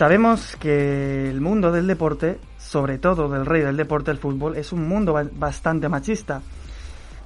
Sabemos 0.00 0.56
que 0.56 1.28
el 1.28 1.42
mundo 1.42 1.72
del 1.72 1.86
deporte, 1.86 2.38
sobre 2.56 2.96
todo 2.96 3.28
del 3.28 3.44
rey 3.44 3.60
del 3.60 3.76
deporte, 3.76 4.10
el 4.10 4.16
fútbol, 4.16 4.56
es 4.56 4.72
un 4.72 4.88
mundo 4.88 5.14
bastante 5.32 5.90
machista. 5.90 6.40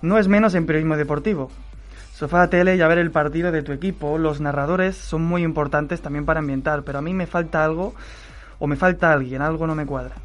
No 0.02 0.18
es 0.18 0.26
menos 0.26 0.54
en 0.56 0.66
periodismo 0.66 0.96
deportivo. 0.96 1.50
Sofá 2.14 2.48
tele 2.50 2.76
y 2.76 2.80
a 2.80 2.88
ver 2.88 2.98
el 2.98 3.10
partido 3.10 3.52
de 3.52 3.62
tu 3.62 3.72
equipo, 3.72 4.18
los 4.18 4.40
narradores 4.40 4.96
son 4.96 5.22
muy 5.22 5.42
importantes 5.42 6.00
también 6.00 6.24
para 6.24 6.40
ambientar, 6.40 6.82
pero 6.82 6.98
a 6.98 7.02
mí 7.02 7.14
me 7.14 7.26
falta 7.26 7.64
algo 7.64 7.94
o 8.58 8.66
me 8.66 8.76
falta 8.76 9.12
alguien, 9.12 9.42
algo 9.42 9.66
no 9.66 9.74
me 9.74 9.86
cuadra. 9.86 10.16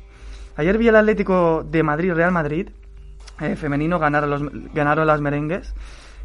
Ayer 0.56 0.78
vi 0.78 0.88
el 0.88 0.96
Atlético 0.96 1.64
de 1.64 1.84
Madrid, 1.84 2.14
Real 2.14 2.32
Madrid, 2.32 2.70
eh, 3.42 3.56
femenino, 3.56 4.00
ganar 4.00 4.28
los, 4.28 4.42
ganaron 4.74 5.08
las 5.08 5.22
merengues, 5.22 5.74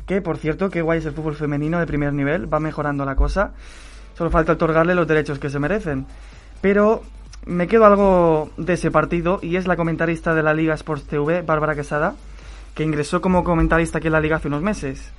que 0.06 0.20
por 0.20 0.38
cierto, 0.38 0.70
qué 0.70 0.82
guay 0.82 0.98
es 0.98 1.06
el 1.06 1.12
fútbol 1.12 1.34
femenino 1.34 1.78
de 1.78 1.86
primer 1.86 2.12
nivel, 2.12 2.52
va 2.52 2.60
mejorando 2.60 3.04
la 3.04 3.14
cosa. 3.14 3.52
Solo 4.14 4.30
falta 4.30 4.52
otorgarle 4.52 4.94
los 4.94 5.06
derechos 5.06 5.38
que 5.38 5.50
se 5.50 5.58
merecen. 5.58 6.06
Pero 6.60 7.02
me 7.46 7.66
quedo 7.66 7.84
algo 7.84 8.50
de 8.56 8.74
ese 8.74 8.90
partido 8.90 9.38
y 9.42 9.56
es 9.56 9.66
la 9.66 9.76
comentarista 9.76 10.34
de 10.34 10.42
la 10.42 10.54
Liga 10.54 10.74
Sports 10.74 11.04
TV, 11.04 11.42
Bárbara 11.42 11.74
Quesada, 11.74 12.14
que 12.74 12.84
ingresó 12.84 13.20
como 13.20 13.44
comentarista 13.44 13.98
aquí 13.98 14.06
en 14.06 14.12
la 14.12 14.20
Liga 14.20 14.36
hace 14.36 14.48
unos 14.48 14.62
meses. 14.62 15.12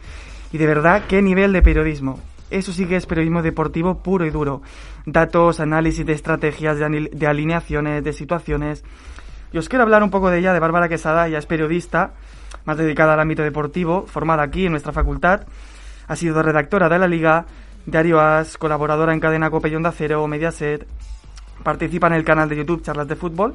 Y 0.52 0.58
de 0.58 0.66
verdad, 0.66 1.04
qué 1.08 1.22
nivel 1.22 1.54
de 1.54 1.62
periodismo. 1.62 2.20
Eso 2.50 2.72
sí 2.72 2.86
que 2.86 2.96
es 2.96 3.06
periodismo 3.06 3.42
deportivo 3.42 4.02
puro 4.02 4.26
y 4.26 4.30
duro. 4.30 4.62
Datos, 5.06 5.60
análisis 5.60 6.06
de 6.06 6.14
estrategias, 6.14 6.78
de, 6.78 7.28
alineaciones, 7.28 8.04
de 8.04 8.14
situaciones. 8.14 8.84
Y 9.52 9.58
os 9.58 9.68
quiero 9.68 9.84
hablar 9.84 10.04
un 10.04 10.12
poco 10.12 10.30
de 10.30 10.40
ella, 10.40 10.54
de 10.54 10.60
Bárbara 10.60 10.88
Quesada. 10.88 11.28
Ella 11.28 11.40
es 11.40 11.46
periodista, 11.46 12.14
más 12.66 12.78
dedicada 12.78 13.14
al 13.14 13.20
ámbito 13.20 13.44
deportivo, 13.44 14.06
formada 14.08 14.44
aquí 14.44 14.66
en 14.66 14.72
nuestra 14.72 14.94
facultad. 14.94 15.42
Ha 16.08 16.16
sido 16.16 16.42
redactora 16.42 16.88
de 16.88 17.00
la 17.00 17.08
Liga, 17.08 17.46
Diario 17.86 18.20
As, 18.20 18.58
colaboradora 18.58 19.14
en 19.14 19.20
Cadena 19.20 19.52
Cope 19.52 19.70
y 19.70 19.76
Onda 19.76 19.92
Cero, 19.92 20.26
Mediaset. 20.28 20.88
Participa 21.64 22.08
en 22.08 22.14
el 22.14 22.24
canal 22.24 22.50
de 22.50 22.58
YouTube 22.58 22.82
Charlas 22.82 23.08
de 23.08 23.16
Fútbol, 23.16 23.54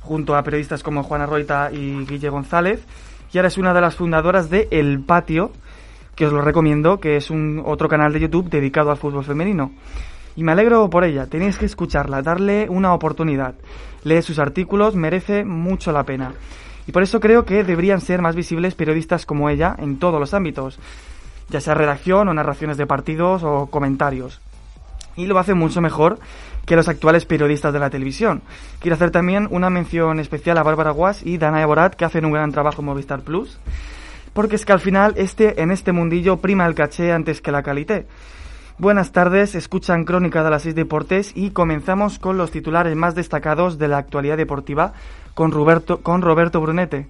junto 0.00 0.36
a 0.36 0.42
periodistas 0.42 0.82
como 0.82 1.02
Juana 1.02 1.24
Roita 1.24 1.70
y 1.72 2.04
Guille 2.04 2.28
González. 2.28 2.84
Y 3.32 3.38
ahora 3.38 3.48
es 3.48 3.56
una 3.56 3.72
de 3.72 3.80
las 3.80 3.96
fundadoras 3.96 4.50
de 4.50 4.68
El 4.70 5.00
Patio, 5.00 5.52
que 6.14 6.26
os 6.26 6.32
lo 6.34 6.42
recomiendo, 6.42 7.00
que 7.00 7.16
es 7.16 7.30
un 7.30 7.62
otro 7.64 7.88
canal 7.88 8.12
de 8.12 8.20
YouTube 8.20 8.50
dedicado 8.50 8.90
al 8.90 8.98
fútbol 8.98 9.24
femenino. 9.24 9.72
Y 10.36 10.44
me 10.44 10.52
alegro 10.52 10.90
por 10.90 11.04
ella, 11.04 11.26
tenéis 11.26 11.56
que 11.56 11.64
escucharla, 11.64 12.20
darle 12.20 12.68
una 12.68 12.92
oportunidad. 12.92 13.54
Lee 14.04 14.20
sus 14.20 14.38
artículos, 14.38 14.96
merece 14.96 15.44
mucho 15.44 15.92
la 15.92 16.04
pena. 16.04 16.34
Y 16.86 16.92
por 16.92 17.02
eso 17.02 17.20
creo 17.20 17.46
que 17.46 17.64
deberían 17.64 18.02
ser 18.02 18.20
más 18.20 18.36
visibles 18.36 18.74
periodistas 18.74 19.24
como 19.24 19.48
ella 19.48 19.74
en 19.78 19.98
todos 19.98 20.20
los 20.20 20.34
ámbitos 20.34 20.78
ya 21.48 21.60
sea 21.60 21.74
redacción 21.74 22.28
o 22.28 22.34
narraciones 22.34 22.76
de 22.76 22.86
partidos 22.86 23.42
o 23.42 23.66
comentarios. 23.66 24.40
Y 25.16 25.26
lo 25.26 25.38
hace 25.38 25.54
mucho 25.54 25.80
mejor 25.80 26.18
que 26.66 26.76
los 26.76 26.88
actuales 26.88 27.24
periodistas 27.24 27.72
de 27.72 27.78
la 27.78 27.90
televisión. 27.90 28.42
Quiero 28.80 28.94
hacer 28.94 29.10
también 29.10 29.48
una 29.50 29.70
mención 29.70 30.20
especial 30.20 30.58
a 30.58 30.62
Bárbara 30.62 30.90
Guas 30.90 31.24
y 31.24 31.38
Dana 31.38 31.64
Borat, 31.66 31.94
que 31.94 32.04
hacen 32.04 32.24
un 32.24 32.32
gran 32.32 32.52
trabajo 32.52 32.82
en 32.82 32.86
Movistar 32.86 33.20
Plus, 33.20 33.58
porque 34.32 34.56
es 34.56 34.64
que 34.64 34.72
al 34.72 34.80
final 34.80 35.14
este, 35.16 35.60
en 35.60 35.70
este 35.70 35.92
mundillo 35.92 36.38
prima 36.38 36.66
el 36.66 36.74
caché 36.74 37.12
antes 37.12 37.40
que 37.40 37.52
la 37.52 37.62
calité. 37.62 38.06
Buenas 38.78 39.12
tardes, 39.12 39.54
escuchan 39.54 40.04
Crónica 40.04 40.42
de 40.42 40.50
las 40.50 40.62
Seis 40.62 40.74
Deportes 40.74 41.32
y 41.34 41.50
comenzamos 41.50 42.18
con 42.18 42.38
los 42.38 42.50
titulares 42.50 42.96
más 42.96 43.14
destacados 43.14 43.78
de 43.78 43.88
la 43.88 43.98
actualidad 43.98 44.36
deportiva 44.36 44.94
con 45.34 45.52
Roberto, 45.52 46.00
con 46.00 46.22
Roberto 46.22 46.60
Brunete. 46.60 47.06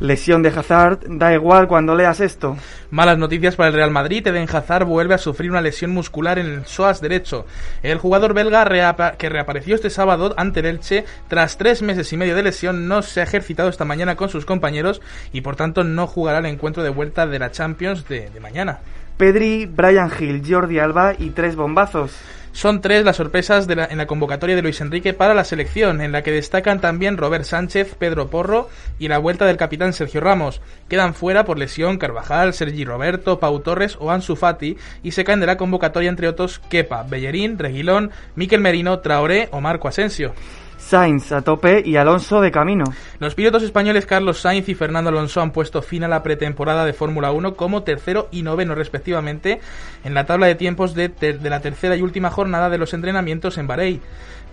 Lesión 0.00 0.42
de 0.42 0.48
Hazard, 0.48 1.00
da 1.06 1.32
igual 1.32 1.68
cuando 1.68 1.94
leas 1.94 2.20
esto. 2.20 2.56
Malas 2.90 3.16
noticias 3.16 3.54
para 3.54 3.68
el 3.68 3.74
Real 3.74 3.90
Madrid. 3.90 4.26
Eden 4.26 4.48
Hazard 4.52 4.84
vuelve 4.84 5.14
a 5.14 5.18
sufrir 5.18 5.50
una 5.50 5.60
lesión 5.60 5.92
muscular 5.92 6.38
en 6.38 6.46
el 6.46 6.66
psoas 6.66 7.00
derecho. 7.00 7.46
El 7.82 7.98
jugador 7.98 8.34
belga 8.34 8.64
que 9.16 9.28
reapareció 9.28 9.76
este 9.76 9.90
sábado 9.90 10.34
ante 10.36 10.60
el 10.60 10.66
Elche 10.66 11.04
tras 11.28 11.58
tres 11.58 11.82
meses 11.82 12.12
y 12.12 12.16
medio 12.16 12.34
de 12.34 12.42
lesión 12.42 12.88
no 12.88 13.02
se 13.02 13.20
ha 13.20 13.24
ejercitado 13.24 13.68
esta 13.68 13.84
mañana 13.84 14.16
con 14.16 14.28
sus 14.28 14.44
compañeros 14.44 15.00
y 15.32 15.42
por 15.42 15.54
tanto 15.56 15.84
no 15.84 16.06
jugará 16.06 16.38
el 16.38 16.46
encuentro 16.46 16.82
de 16.82 16.90
vuelta 16.90 17.26
de 17.26 17.38
la 17.38 17.52
Champions 17.52 18.08
de, 18.08 18.30
de 18.30 18.40
mañana. 18.40 18.80
Pedri, 19.16 19.66
Brian 19.66 20.10
Hill, 20.18 20.42
Jordi 20.46 20.78
Alba 20.78 21.14
y 21.16 21.30
tres 21.30 21.54
bombazos. 21.54 22.12
Son 22.50 22.80
tres 22.80 23.04
las 23.04 23.16
sorpresas 23.16 23.68
en 23.68 23.98
la 23.98 24.06
convocatoria 24.06 24.54
de 24.54 24.62
Luis 24.62 24.80
Enrique 24.80 25.12
para 25.12 25.34
la 25.34 25.42
selección, 25.42 26.00
en 26.00 26.12
la 26.12 26.22
que 26.22 26.30
destacan 26.30 26.80
también 26.80 27.16
Robert 27.16 27.44
Sánchez, 27.44 27.96
Pedro 27.96 28.28
Porro 28.28 28.68
y 28.98 29.08
la 29.08 29.18
vuelta 29.18 29.44
del 29.44 29.56
capitán 29.56 29.92
Sergio 29.92 30.20
Ramos. 30.20 30.60
Quedan 30.88 31.14
fuera 31.14 31.44
por 31.44 31.58
lesión 31.58 31.98
Carvajal, 31.98 32.54
Sergi 32.54 32.84
Roberto, 32.84 33.40
Pau 33.40 33.58
Torres 33.58 33.96
o 33.98 34.12
Ansu 34.12 34.36
Fati 34.36 34.76
y 35.02 35.10
se 35.10 35.24
caen 35.24 35.40
de 35.40 35.46
la 35.46 35.56
convocatoria 35.56 36.08
entre 36.08 36.28
otros 36.28 36.60
Kepa, 36.60 37.02
Bellerín, 37.02 37.58
Reguilón, 37.58 38.12
Miquel 38.36 38.60
Merino, 38.60 39.00
Traoré 39.00 39.48
o 39.50 39.60
Marco 39.60 39.88
Asensio. 39.88 40.32
Sainz 40.84 41.32
a 41.32 41.40
tope 41.40 41.82
y 41.82 41.96
Alonso 41.96 42.42
de 42.42 42.50
camino. 42.50 42.84
Los 43.18 43.34
pilotos 43.34 43.62
españoles 43.62 44.04
Carlos 44.04 44.40
Sainz 44.40 44.68
y 44.68 44.74
Fernando 44.74 45.08
Alonso 45.08 45.40
han 45.40 45.50
puesto 45.50 45.80
fin 45.80 46.04
a 46.04 46.08
la 46.08 46.22
pretemporada 46.22 46.84
de 46.84 46.92
Fórmula 46.92 47.32
1 47.32 47.54
como 47.54 47.84
tercero 47.84 48.28
y 48.30 48.42
noveno 48.42 48.74
respectivamente 48.74 49.60
en 50.04 50.12
la 50.12 50.26
tabla 50.26 50.46
de 50.46 50.56
tiempos 50.56 50.94
de, 50.94 51.08
de 51.08 51.50
la 51.50 51.60
tercera 51.60 51.96
y 51.96 52.02
última 52.02 52.30
jornada 52.30 52.68
de 52.68 52.76
los 52.76 52.92
entrenamientos 52.92 53.56
en 53.56 53.66
Bahrein. 53.66 54.02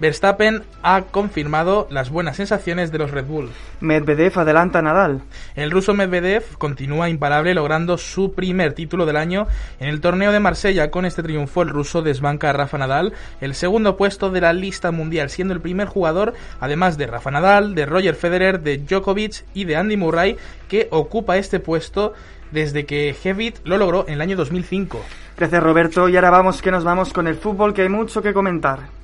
Verstappen 0.01 0.63
ha 0.81 1.03
confirmado 1.03 1.88
las 1.91 2.09
buenas 2.09 2.38
sensaciones 2.38 2.91
de 2.91 2.97
los 2.97 3.12
Red 3.12 3.25
Bull. 3.25 3.51
Medvedev 3.81 4.39
adelanta 4.39 4.79
a 4.79 4.81
Nadal. 4.81 5.22
El 5.56 5.69
ruso 5.69 5.94
Medvedev 5.94 6.57
continúa 6.57 7.07
imparable 7.07 7.53
logrando 7.53 8.00
su 8.00 8.34
primer 8.34 8.73
título 8.73 9.06
del 9.06 9.16
año 9.16 9.45
en 9.79 9.89
el 9.89 10.01
torneo 10.01 10.31
de 10.31 10.39
Marsella. 10.39 10.89
Con 10.89 11.06
este 11.06 11.22
triunfo 11.22 11.62
el 11.62 11.69
ruso 11.69 12.01
desbanca 12.01 12.50
a 12.50 12.53
Rafa 12.53 12.79
Nadal, 12.79 13.13
el 13.41 13.53
segundo 13.53 13.95
puesto 13.95 14.31
de 14.31 14.41
la 14.41 14.53
lista 14.53 14.89
mundial, 14.89 15.29
siendo 15.29 15.53
el 15.53 15.62
primer 15.62 15.88
jugador, 15.88 16.33
además 16.59 16.97
de 16.97 17.06
Rafa 17.06 17.29
Nadal, 17.29 17.75
de 17.75 17.85
Roger 17.85 18.16
Federer, 18.16 18.62
de 18.62 18.79
Djokovic 18.79 19.45
y 19.53 19.66
de 19.66 19.75
Andy 19.75 19.97
Murray, 19.97 20.35
que 20.68 20.88
ocupa 20.89 21.38
este 21.38 21.59
puesto 21.59 22.16
desde 22.50 22.88
que 22.88 23.16
Hewitt 23.23 23.59
lo 23.66 23.78
logró 23.78 24.06
en 24.07 24.16
el 24.16 24.22
año 24.22 24.35
2005. 24.35 25.00
Gracias 25.38 25.62
Roberto 25.62 26.09
y 26.09 26.16
ahora 26.16 26.31
vamos 26.31 26.59
que 26.63 26.72
nos 26.72 26.83
vamos 26.83 27.13
con 27.13 27.28
el 27.28 27.35
fútbol 27.35 27.75
que 27.75 27.83
hay 27.83 27.89
mucho 27.89 28.23
que 28.23 28.33
comentar. 28.33 29.00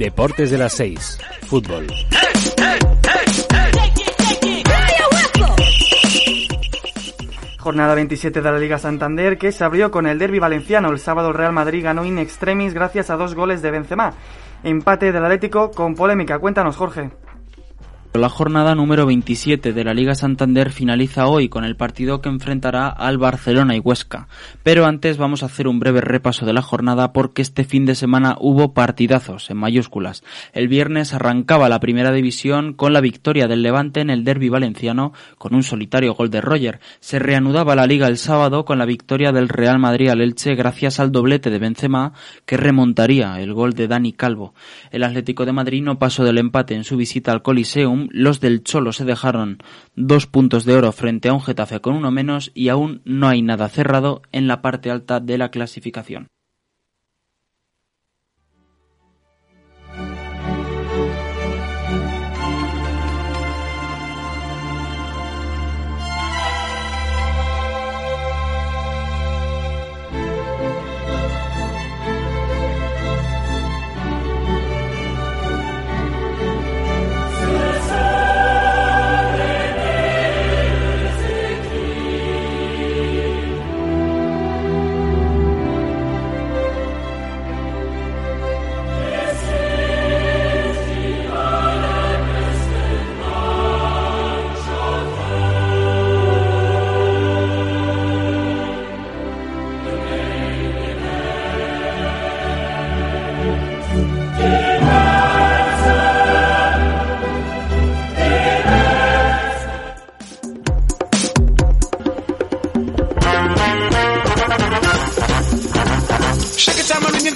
Deportes 0.00 0.50
de 0.50 0.56
las 0.56 0.72
6. 0.72 1.18
Fútbol. 1.46 1.86
Jornada 7.58 7.94
27 7.94 8.40
de 8.40 8.50
la 8.50 8.58
Liga 8.58 8.78
Santander 8.78 9.36
que 9.36 9.52
se 9.52 9.62
abrió 9.62 9.90
con 9.90 10.06
el 10.06 10.18
derby 10.18 10.38
valenciano. 10.38 10.88
El 10.88 10.98
sábado 10.98 11.28
el 11.28 11.34
Real 11.34 11.52
Madrid 11.52 11.84
ganó 11.84 12.06
in 12.06 12.18
extremis 12.18 12.72
gracias 12.72 13.10
a 13.10 13.16
dos 13.16 13.34
goles 13.34 13.60
de 13.60 13.72
Benzema. 13.72 14.14
Empate 14.64 15.12
del 15.12 15.22
Atlético 15.22 15.70
con 15.70 15.94
polémica. 15.94 16.38
Cuéntanos, 16.38 16.78
Jorge. 16.78 17.10
La 18.14 18.28
jornada 18.28 18.74
número 18.74 19.06
27 19.06 19.72
de 19.72 19.84
la 19.84 19.94
Liga 19.94 20.16
Santander 20.16 20.72
finaliza 20.72 21.28
hoy 21.28 21.48
con 21.48 21.64
el 21.64 21.76
partido 21.76 22.20
que 22.20 22.28
enfrentará 22.28 22.88
al 22.88 23.18
Barcelona 23.18 23.76
y 23.76 23.78
Huesca. 23.78 24.26
Pero 24.64 24.84
antes 24.84 25.16
vamos 25.16 25.44
a 25.44 25.46
hacer 25.46 25.68
un 25.68 25.78
breve 25.78 26.00
repaso 26.00 26.44
de 26.44 26.52
la 26.52 26.60
jornada 26.60 27.12
porque 27.12 27.40
este 27.40 27.62
fin 27.62 27.86
de 27.86 27.94
semana 27.94 28.36
hubo 28.40 28.74
partidazos 28.74 29.48
en 29.48 29.58
mayúsculas. 29.58 30.24
El 30.52 30.66
viernes 30.66 31.14
arrancaba 31.14 31.68
la 31.68 31.78
primera 31.78 32.10
división 32.10 32.74
con 32.74 32.92
la 32.92 33.00
victoria 33.00 33.46
del 33.46 33.62
Levante 33.62 34.00
en 34.00 34.10
el 34.10 34.24
derby 34.24 34.48
valenciano 34.48 35.12
con 35.38 35.54
un 35.54 35.62
solitario 35.62 36.14
gol 36.14 36.30
de 36.30 36.40
Roger. 36.40 36.80
Se 36.98 37.20
reanudaba 37.20 37.76
la 37.76 37.86
liga 37.86 38.08
el 38.08 38.18
sábado 38.18 38.64
con 38.64 38.78
la 38.78 38.86
victoria 38.86 39.30
del 39.30 39.48
Real 39.48 39.78
Madrid 39.78 40.08
al 40.08 40.20
Elche 40.20 40.56
gracias 40.56 40.98
al 40.98 41.12
doblete 41.12 41.48
de 41.48 41.60
Benzema 41.60 42.12
que 42.44 42.56
remontaría 42.56 43.40
el 43.40 43.54
gol 43.54 43.74
de 43.74 43.86
Dani 43.86 44.12
Calvo. 44.12 44.52
El 44.90 45.04
Atlético 45.04 45.46
de 45.46 45.52
Madrid 45.52 45.84
no 45.84 46.00
pasó 46.00 46.24
del 46.24 46.38
empate 46.38 46.74
en 46.74 46.82
su 46.82 46.96
visita 46.96 47.30
al 47.30 47.42
Coliseum 47.42 47.99
los 48.12 48.40
del 48.40 48.62
Cholo 48.62 48.92
se 48.92 49.04
dejaron 49.04 49.58
dos 49.96 50.26
puntos 50.26 50.64
de 50.64 50.74
oro 50.74 50.92
frente 50.92 51.28
a 51.28 51.32
un 51.32 51.42
Getafe 51.42 51.80
con 51.80 51.94
uno 51.94 52.10
menos 52.10 52.50
y 52.54 52.68
aún 52.68 53.02
no 53.04 53.28
hay 53.28 53.42
nada 53.42 53.68
cerrado 53.68 54.22
en 54.32 54.46
la 54.46 54.62
parte 54.62 54.90
alta 54.90 55.20
de 55.20 55.38
la 55.38 55.50
clasificación. 55.50 56.28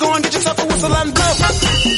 Go 0.05 0.15
and 0.15 0.23
get 0.25 0.35
yourself 0.35 0.59
a 0.63 0.67
whistle 0.67 0.95
and 0.95 1.15
blow. 1.15 1.94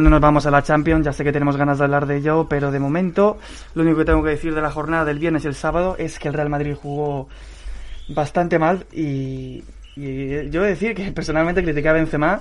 No 0.00 0.10
nos 0.10 0.20
vamos 0.20 0.46
a 0.46 0.50
la 0.50 0.62
Champions, 0.62 1.04
ya 1.04 1.12
sé 1.12 1.24
que 1.24 1.32
tenemos 1.32 1.56
ganas 1.56 1.78
de 1.78 1.84
hablar 1.84 2.06
de 2.06 2.16
ello, 2.16 2.46
pero 2.48 2.70
de 2.70 2.78
momento 2.78 3.38
lo 3.74 3.82
único 3.82 3.98
que 3.98 4.04
tengo 4.04 4.22
que 4.22 4.30
decir 4.30 4.54
de 4.54 4.60
la 4.60 4.70
jornada 4.70 5.04
del 5.04 5.18
viernes 5.18 5.44
y 5.44 5.48
el 5.48 5.54
sábado 5.54 5.96
es 5.98 6.18
que 6.18 6.28
el 6.28 6.34
Real 6.34 6.48
Madrid 6.50 6.74
jugó 6.74 7.28
bastante 8.08 8.58
mal 8.58 8.86
y, 8.92 9.64
y 9.96 10.50
yo 10.50 10.62
he 10.62 10.64
de 10.64 10.70
decir 10.70 10.94
que 10.94 11.10
personalmente 11.12 11.62
critiqué 11.62 11.88
a 11.88 11.92
Benzema 11.92 12.40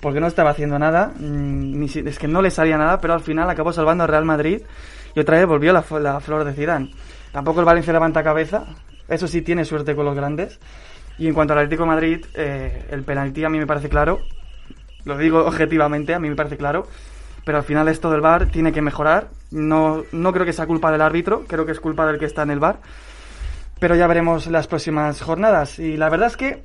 porque 0.00 0.20
no 0.20 0.26
estaba 0.26 0.50
haciendo 0.50 0.78
nada, 0.78 1.12
mm, 1.18 1.78
ni 1.78 1.88
si- 1.88 2.00
es 2.00 2.18
que 2.18 2.28
no 2.28 2.40
le 2.42 2.50
salía 2.50 2.76
nada, 2.78 3.00
pero 3.00 3.14
al 3.14 3.20
final 3.20 3.48
acabó 3.50 3.72
salvando 3.72 4.04
al 4.04 4.08
Real 4.10 4.24
Madrid 4.24 4.62
y 5.14 5.20
otra 5.20 5.36
vez 5.38 5.46
volvió 5.46 5.72
la, 5.72 5.82
flor 5.82 6.44
de 6.44 6.52
Zidane. 6.54 6.90
Tampoco 7.32 7.60
el 7.60 7.66
Valencia 7.66 7.92
levanta 7.92 8.22
cabeza, 8.22 8.64
eso 9.08 9.26
sí 9.28 9.42
tiene 9.42 9.64
suerte 9.64 9.94
con 9.94 10.04
los 10.06 10.16
grandes. 10.16 10.58
Y 11.18 11.26
en 11.28 11.34
cuanto 11.34 11.52
al 11.52 11.58
Atlético 11.60 11.84
Madrid, 11.84 12.24
eh, 12.34 12.86
el 12.90 13.02
penalti 13.02 13.44
a 13.44 13.50
mí 13.50 13.58
me 13.58 13.66
parece 13.66 13.90
claro, 13.90 14.20
lo 15.04 15.16
digo 15.16 15.44
objetivamente, 15.44 16.14
a 16.14 16.18
mí 16.18 16.28
me 16.28 16.36
parece 16.36 16.56
claro, 16.56 16.86
pero 17.44 17.58
al 17.58 17.64
final 17.64 17.88
esto 17.88 18.10
del 18.10 18.20
VAR 18.20 18.46
tiene 18.46 18.72
que 18.72 18.82
mejorar. 18.82 19.28
No, 19.50 20.04
no 20.12 20.32
creo 20.32 20.44
que 20.44 20.52
sea 20.52 20.66
culpa 20.66 20.92
del 20.92 21.00
árbitro, 21.00 21.44
creo 21.46 21.66
que 21.66 21.72
es 21.72 21.80
culpa 21.80 22.06
del 22.06 22.18
que 22.18 22.26
está 22.26 22.42
en 22.42 22.50
el 22.50 22.58
VAR. 22.58 22.78
Pero 23.78 23.96
ya 23.96 24.06
veremos 24.06 24.46
las 24.46 24.66
próximas 24.66 25.20
jornadas. 25.22 25.78
Y 25.78 25.96
la 25.96 26.10
verdad 26.10 26.28
es 26.28 26.36
que 26.36 26.64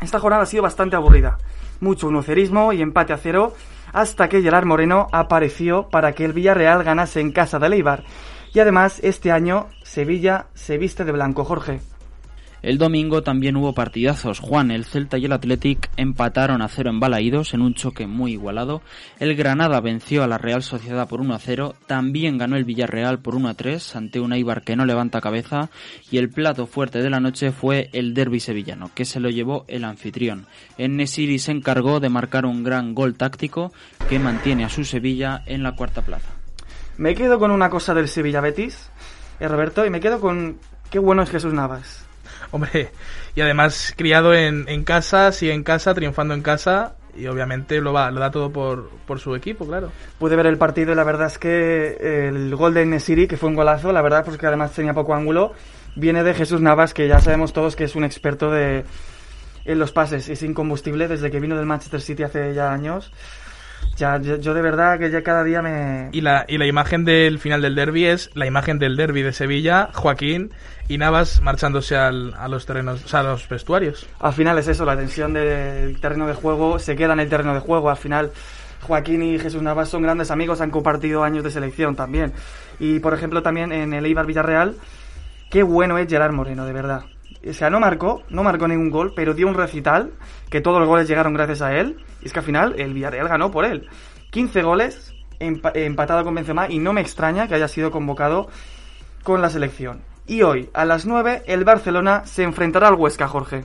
esta 0.00 0.18
jornada 0.18 0.42
ha 0.42 0.46
sido 0.46 0.64
bastante 0.64 0.96
aburrida. 0.96 1.38
Mucho 1.80 2.08
unocerismo 2.08 2.72
y 2.72 2.82
empate 2.82 3.12
a 3.12 3.18
cero 3.18 3.54
hasta 3.92 4.28
que 4.28 4.42
Gerard 4.42 4.66
Moreno 4.66 5.06
apareció 5.12 5.88
para 5.88 6.12
que 6.12 6.24
el 6.24 6.32
Villarreal 6.32 6.82
ganase 6.82 7.20
en 7.20 7.32
casa 7.32 7.58
de 7.58 7.68
Eibar. 7.68 8.04
Y 8.52 8.60
además, 8.60 8.98
este 9.02 9.30
año 9.30 9.68
Sevilla 9.82 10.46
se 10.54 10.78
viste 10.78 11.04
de 11.04 11.12
blanco, 11.12 11.44
Jorge. 11.44 11.80
El 12.60 12.76
domingo 12.76 13.22
también 13.22 13.56
hubo 13.56 13.72
partidazos. 13.72 14.40
Juan, 14.40 14.72
el 14.72 14.84
Celta 14.84 15.16
y 15.16 15.26
el 15.26 15.32
Athletic 15.32 15.90
empataron 15.96 16.60
a 16.60 16.68
cero 16.68 16.90
en 16.90 16.98
Balaídos 16.98 17.54
en 17.54 17.62
un 17.62 17.74
choque 17.74 18.08
muy 18.08 18.32
igualado. 18.32 18.82
El 19.20 19.36
Granada 19.36 19.80
venció 19.80 20.24
a 20.24 20.26
la 20.26 20.38
Real 20.38 20.64
Sociedad 20.64 21.08
por 21.08 21.20
1 21.20 21.34
a 21.34 21.38
0. 21.38 21.74
También 21.86 22.36
ganó 22.36 22.56
el 22.56 22.64
Villarreal 22.64 23.20
por 23.20 23.36
1 23.36 23.48
a 23.48 23.54
3 23.54 23.94
ante 23.94 24.18
un 24.18 24.32
Eibar 24.32 24.62
que 24.62 24.74
no 24.74 24.84
levanta 24.86 25.20
cabeza. 25.20 25.70
Y 26.10 26.18
el 26.18 26.30
plato 26.30 26.66
fuerte 26.66 27.00
de 27.00 27.10
la 27.10 27.20
noche 27.20 27.52
fue 27.52 27.90
el 27.92 28.12
derby 28.12 28.40
sevillano, 28.40 28.90
que 28.92 29.04
se 29.04 29.20
lo 29.20 29.30
llevó 29.30 29.64
el 29.68 29.84
anfitrión. 29.84 30.46
En 30.78 30.96
Nesiri 30.96 31.38
se 31.38 31.52
encargó 31.52 32.00
de 32.00 32.08
marcar 32.08 32.44
un 32.44 32.64
gran 32.64 32.92
gol 32.92 33.14
táctico 33.14 33.72
que 34.08 34.18
mantiene 34.18 34.64
a 34.64 34.68
su 34.68 34.84
Sevilla 34.84 35.42
en 35.46 35.62
la 35.62 35.76
cuarta 35.76 36.02
plaza. 36.02 36.30
Me 36.96 37.14
quedo 37.14 37.38
con 37.38 37.52
una 37.52 37.70
cosa 37.70 37.94
del 37.94 38.08
Sevilla 38.08 38.40
Betis, 38.40 38.90
eh, 39.38 39.46
Roberto, 39.46 39.86
y 39.86 39.90
me 39.90 40.00
quedo 40.00 40.20
con 40.20 40.58
qué 40.90 40.98
bueno 40.98 41.22
es 41.22 41.30
Jesús 41.30 41.54
Navas. 41.54 42.07
Hombre, 42.50 42.90
y 43.34 43.40
además 43.40 43.94
criado 43.96 44.34
en, 44.34 44.68
en 44.68 44.84
casa, 44.84 45.32
sigue 45.32 45.52
en 45.52 45.62
casa, 45.62 45.94
triunfando 45.94 46.34
en 46.34 46.42
casa 46.42 46.94
y 47.18 47.26
obviamente 47.26 47.80
lo, 47.80 47.92
va, 47.92 48.10
lo 48.10 48.20
da 48.20 48.30
todo 48.30 48.50
por, 48.50 48.90
por 49.06 49.18
su 49.18 49.34
equipo, 49.34 49.66
claro. 49.66 49.90
Pude 50.18 50.36
ver 50.36 50.46
el 50.46 50.56
partido 50.56 50.92
y 50.92 50.94
la 50.94 51.04
verdad 51.04 51.26
es 51.26 51.38
que 51.38 52.28
el 52.28 52.54
gol 52.54 52.74
de 52.74 52.86
Nesiri, 52.86 53.26
que 53.26 53.36
fue 53.36 53.48
un 53.48 53.56
golazo, 53.56 53.92
la 53.92 54.02
verdad, 54.02 54.24
porque 54.24 54.46
además 54.46 54.72
tenía 54.72 54.94
poco 54.94 55.14
ángulo, 55.14 55.52
viene 55.96 56.22
de 56.22 56.34
Jesús 56.34 56.60
Navas, 56.60 56.94
que 56.94 57.08
ya 57.08 57.20
sabemos 57.20 57.52
todos 57.52 57.74
que 57.74 57.84
es 57.84 57.96
un 57.96 58.04
experto 58.04 58.50
de, 58.50 58.84
en 59.64 59.78
los 59.78 59.92
pases, 59.92 60.28
es 60.28 60.42
incombustible 60.42 61.08
desde 61.08 61.30
que 61.30 61.40
vino 61.40 61.56
del 61.56 61.66
Manchester 61.66 62.00
City 62.00 62.22
hace 62.22 62.54
ya 62.54 62.72
años. 62.72 63.12
Ya, 63.96 64.18
yo, 64.20 64.36
yo 64.36 64.54
de 64.54 64.62
verdad 64.62 64.98
que 64.98 65.10
ya 65.10 65.22
cada 65.22 65.42
día 65.42 65.60
me... 65.60 66.08
Y 66.12 66.20
la, 66.20 66.44
y 66.46 66.58
la 66.58 66.66
imagen 66.66 67.04
del 67.04 67.38
final 67.40 67.62
del 67.62 67.74
derby 67.74 68.06
es 68.06 68.30
la 68.34 68.46
imagen 68.46 68.78
del 68.78 68.96
derby 68.96 69.22
de 69.22 69.32
Sevilla, 69.32 69.90
Joaquín 69.92 70.52
y 70.86 70.98
Navas 70.98 71.42
marchándose 71.42 71.96
al, 71.96 72.34
a 72.34 72.46
los 72.46 72.64
terrenos, 72.64 73.04
o 73.04 73.08
sea, 73.08 73.20
a 73.20 73.22
los 73.24 73.48
vestuarios. 73.48 74.06
Al 74.20 74.32
final 74.32 74.56
es 74.58 74.68
eso, 74.68 74.84
la 74.84 74.96
tensión 74.96 75.32
del 75.32 76.00
terreno 76.00 76.28
de 76.28 76.34
juego 76.34 76.78
se 76.78 76.94
queda 76.94 77.12
en 77.14 77.20
el 77.20 77.28
terreno 77.28 77.54
de 77.54 77.60
juego. 77.60 77.90
Al 77.90 77.96
final, 77.96 78.30
Joaquín 78.82 79.22
y 79.22 79.38
Jesús 79.38 79.62
Navas 79.62 79.88
son 79.88 80.02
grandes 80.02 80.30
amigos, 80.30 80.60
han 80.60 80.70
compartido 80.70 81.24
años 81.24 81.42
de 81.42 81.50
selección 81.50 81.96
también. 81.96 82.32
Y 82.78 83.00
por 83.00 83.14
ejemplo, 83.14 83.42
también 83.42 83.72
en 83.72 83.92
el 83.92 84.06
Eibar 84.06 84.26
Villarreal, 84.26 84.76
qué 85.50 85.64
bueno 85.64 85.98
es 85.98 86.08
Gerard 86.08 86.32
Moreno, 86.32 86.64
de 86.64 86.72
verdad. 86.72 87.02
O 87.48 87.52
sea, 87.52 87.70
no 87.70 87.80
marcó, 87.80 88.22
no 88.30 88.42
marcó 88.42 88.66
ningún 88.68 88.90
gol, 88.90 89.12
pero 89.14 89.34
dio 89.34 89.46
un 89.48 89.54
recital 89.54 90.12
que 90.50 90.60
todos 90.60 90.78
los 90.80 90.88
goles 90.88 91.08
llegaron 91.08 91.34
gracias 91.34 91.62
a 91.62 91.74
él. 91.76 91.96
Y 92.22 92.26
es 92.26 92.32
que 92.32 92.38
al 92.40 92.44
final 92.44 92.74
el 92.80 92.94
Villarreal 92.94 93.28
ganó 93.28 93.50
por 93.50 93.64
él. 93.64 93.88
15 94.30 94.62
goles, 94.62 95.14
empa- 95.40 95.72
empatado 95.74 96.24
con 96.24 96.34
Benzema, 96.34 96.68
y 96.70 96.78
no 96.78 96.92
me 96.92 97.00
extraña 97.00 97.46
que 97.48 97.54
haya 97.54 97.68
sido 97.68 97.90
convocado 97.90 98.48
con 99.22 99.40
la 99.42 99.50
selección. 99.50 100.02
Y 100.26 100.42
hoy, 100.42 100.68
a 100.74 100.84
las 100.84 101.06
9, 101.06 101.44
el 101.46 101.64
Barcelona 101.64 102.22
se 102.26 102.42
enfrentará 102.42 102.88
al 102.88 102.94
Huesca, 102.94 103.28
Jorge. 103.28 103.64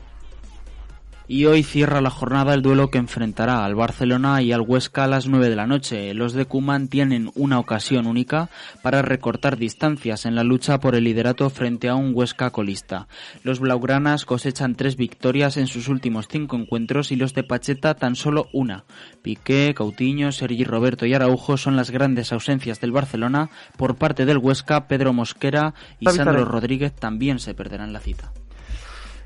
Y 1.26 1.46
hoy 1.46 1.64
cierra 1.64 2.02
la 2.02 2.10
jornada 2.10 2.54
el 2.54 2.62
duelo 2.62 2.90
que 2.90 2.98
enfrentará 2.98 3.64
al 3.64 3.76
Barcelona 3.76 4.42
y 4.42 4.52
al 4.52 4.62
Huesca 4.62 5.06
a 5.06 5.08
las 5.08 5.26
9 5.26 5.50
de 5.50 5.56
la 5.56 5.68
noche. 5.68 6.14
Los 6.14 6.34
de 6.34 6.46
Kuman 6.46 6.90
tienen 6.90 7.32
una 7.36 7.60
ocasión 7.60 8.08
única 8.08 8.50
para 8.82 9.02
recortar 9.02 9.58
distancias 9.58 10.26
en 10.26 10.36
la 10.36 10.44
lucha 10.44 10.82
por 10.82 10.96
el 10.96 11.06
liderato 11.06 11.50
frente 11.50 11.88
a 11.88 11.96
un 11.96 12.12
Huesca 12.14 12.50
colista. 12.50 13.08
Los 13.44 13.62
blaugranas 13.62 14.26
cosechan 14.26 14.76
tres 14.76 14.98
victorias 14.98 15.56
en 15.56 15.68
sus 15.68 15.88
últimos 15.88 16.28
cinco 16.28 16.58
encuentros 16.58 17.12
y 17.14 17.16
los 17.16 17.34
de 17.34 17.44
Pacheta 17.44 17.94
tan 17.96 18.16
solo 18.16 18.48
una. 18.52 18.84
Piqué, 19.22 19.74
Coutinho, 19.74 20.34
Sergi 20.34 20.66
Roberto 20.66 21.06
y 21.06 21.14
Araujo 21.14 21.56
son 21.56 21.78
las 21.78 21.90
grandes 21.90 22.34
ausencias 22.34 22.82
del 22.82 22.92
Barcelona. 22.92 23.50
Por 23.78 23.96
parte 23.96 24.26
del 24.26 24.40
Huesca, 24.40 24.90
Pedro 24.90 25.14
Mosquera 25.14 25.74
y 26.00 26.08
Sandro. 26.08 26.44
Rodríguez 26.44 26.94
también 26.94 27.40
se 27.40 27.54
perderán 27.54 27.94
la 27.94 28.02
cita. 28.02 28.34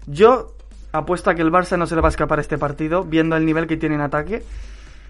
Yo 0.06 0.57
apuesto 0.92 1.30
a 1.30 1.36
que 1.36 1.42
el 1.42 1.52
Barça 1.52 1.78
no 1.78 1.86
se 1.86 1.96
le 1.96 2.02
va 2.02 2.08
a 2.08 2.12
escapar 2.12 2.40
este 2.40 2.58
partido, 2.58 3.04
viendo 3.04 3.36
el 3.36 3.46
nivel 3.46 3.68
que 3.68 3.78
tiene 3.78 3.96
en 3.96 4.02
ataque. 4.02 4.44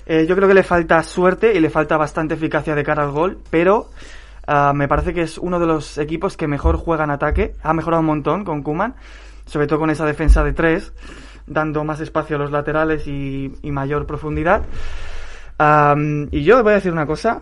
Eh, 0.05 0.25
yo 0.27 0.35
creo 0.35 0.47
que 0.47 0.53
le 0.53 0.63
falta 0.63 1.03
suerte 1.03 1.53
y 1.53 1.59
le 1.59 1.69
falta 1.69 1.97
bastante 1.97 2.35
eficacia 2.35 2.75
de 2.75 2.83
cara 2.83 3.03
al 3.03 3.11
gol, 3.11 3.39
pero 3.49 3.89
ah, 4.47 4.71
me 4.73 4.87
parece 4.87 5.13
que 5.13 5.21
es 5.21 5.37
uno 5.37 5.59
de 5.59 5.65
los 5.65 5.97
equipos 5.97 6.37
que 6.37 6.47
mejor 6.47 6.77
juega 6.77 7.03
en 7.03 7.11
ataque. 7.11 7.55
Ha 7.61 7.73
mejorado 7.73 7.99
un 8.01 8.07
montón 8.07 8.45
con 8.45 8.63
Kuman, 8.63 8.95
sobre 9.45 9.67
todo 9.67 9.79
con 9.79 9.89
esa 9.89 10.05
defensa 10.05 10.43
de 10.43 10.53
tres, 10.53 10.93
dando 11.45 11.83
más 11.83 11.99
espacio 11.99 12.37
a 12.37 12.39
los 12.39 12.51
laterales 12.51 13.05
y, 13.07 13.51
mayor 13.63 14.05
profundidad. 14.05 14.63
Y 16.31 16.43
yo 16.43 16.63
voy 16.63 16.71
a 16.71 16.75
decir 16.75 16.91
una 16.91 17.05
cosa. 17.05 17.41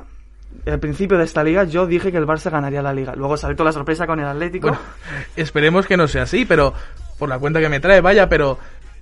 Al 0.66 0.80
principio 0.80 1.18
de 1.18 1.26
esta 1.26 1.44
liga 1.44 1.66
yo 1.66 1.86
dije 1.86 2.12
que 2.12 2.18
el 2.18 2.26
Barça 2.26 2.50
ganaría 2.50 2.82
la 2.82 2.94
liga. 2.94 3.14
Luego 3.16 3.36
saltó 3.36 3.64
la 3.64 3.74
sorpresa 3.74 4.08
con 4.08 4.20
el 4.20 4.26
Atlético. 4.26 4.76
Esperemos 5.36 5.86
que 5.86 5.98
no 5.98 6.08
sea 6.08 6.24
así, 6.24 6.46
pero 6.46 6.74
por 7.20 7.30
la 7.30 7.40
cuenta 7.40 7.60
que 7.60 7.70
me 7.70 7.80
trae, 7.80 8.02
vaya, 8.02 8.30
pero 8.30 8.58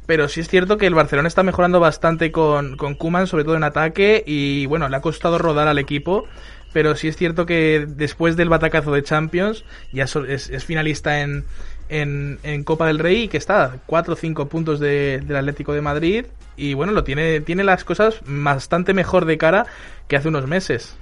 pero 0.05 0.27
sí 0.27 0.41
es 0.41 0.49
cierto 0.49 0.77
que 0.77 0.85
el 0.85 0.93
Barcelona 0.95 1.29
está 1.29 1.43
mejorando 1.43 1.79
bastante 1.79 2.29
con, 2.31 2.75
con 2.75 2.93
Kuman, 2.95 3.25
sobre 3.25 3.45
todo 3.45 3.55
en 3.55 3.63
ataque, 3.63 4.21
y 4.27 4.65
bueno, 4.65 4.89
le 4.89 4.97
ha 4.97 5.01
costado 5.01 5.37
rodar 5.37 5.69
al 5.69 5.79
equipo, 5.79 6.25
pero 6.73 6.95
sí 6.97 7.07
es 7.07 7.15
cierto 7.15 7.45
que 7.45 7.85
después 7.87 8.35
del 8.35 8.49
batacazo 8.49 8.91
de 8.91 9.01
Champions, 9.03 9.63
ya 9.93 10.05
so- 10.05 10.25
es, 10.25 10.49
finalista 10.65 11.21
en, 11.21 11.45
en, 11.87 12.37
en 12.43 12.65
Copa 12.65 12.87
del 12.87 12.99
Rey 12.99 13.23
y 13.23 13.27
que 13.29 13.37
está 13.37 13.77
4 13.85 14.13
o 14.13 14.17
5 14.17 14.49
puntos 14.49 14.81
de- 14.81 15.21
del 15.25 15.37
Atlético 15.37 15.71
de 15.73 15.79
Madrid, 15.81 16.25
y 16.57 16.73
bueno, 16.73 16.91
lo 16.91 17.05
tiene, 17.05 17.39
tiene 17.39 17.63
las 17.63 17.85
cosas 17.85 18.19
bastante 18.25 18.93
mejor 18.93 19.23
de 19.23 19.37
cara 19.37 19.67
que 20.09 20.17
hace 20.17 20.27
unos 20.27 20.47
meses. 20.47 20.97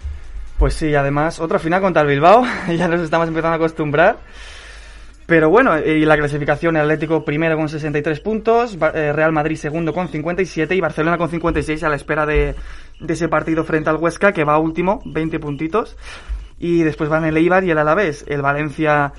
Pues 0.59 0.75
sí, 0.75 0.93
además, 0.93 1.39
otra 1.39 1.57
final 1.57 1.81
contra 1.81 2.03
el 2.03 2.07
Bilbao. 2.07 2.43
ya 2.77 2.87
nos 2.87 3.01
estamos 3.01 3.27
empezando 3.27 3.53
a 3.53 3.55
acostumbrar. 3.55 4.17
Pero 5.31 5.49
bueno, 5.49 5.79
y 5.79 6.03
la 6.03 6.17
clasificación, 6.17 6.75
el 6.75 6.81
Atlético 6.81 7.23
primero 7.23 7.55
con 7.55 7.69
63 7.69 8.19
puntos, 8.19 8.77
eh, 8.93 9.13
Real 9.13 9.31
Madrid 9.31 9.55
segundo 9.55 9.93
con 9.93 10.09
57 10.09 10.75
y 10.75 10.81
Barcelona 10.81 11.17
con 11.17 11.29
56 11.29 11.81
a 11.83 11.87
la 11.87 11.95
espera 11.95 12.25
de, 12.25 12.53
de 12.99 13.13
ese 13.13 13.29
partido 13.29 13.63
frente 13.63 13.89
al 13.89 13.95
Huesca, 13.95 14.33
que 14.33 14.43
va 14.43 14.57
último, 14.57 15.01
20 15.05 15.39
puntitos. 15.39 15.95
Y 16.59 16.83
después 16.83 17.09
van 17.09 17.23
el 17.23 17.37
Eibar 17.37 17.63
y 17.63 17.71
el 17.71 17.77
Alavés. 17.77 18.25
El 18.27 18.41
Valencia 18.41 19.13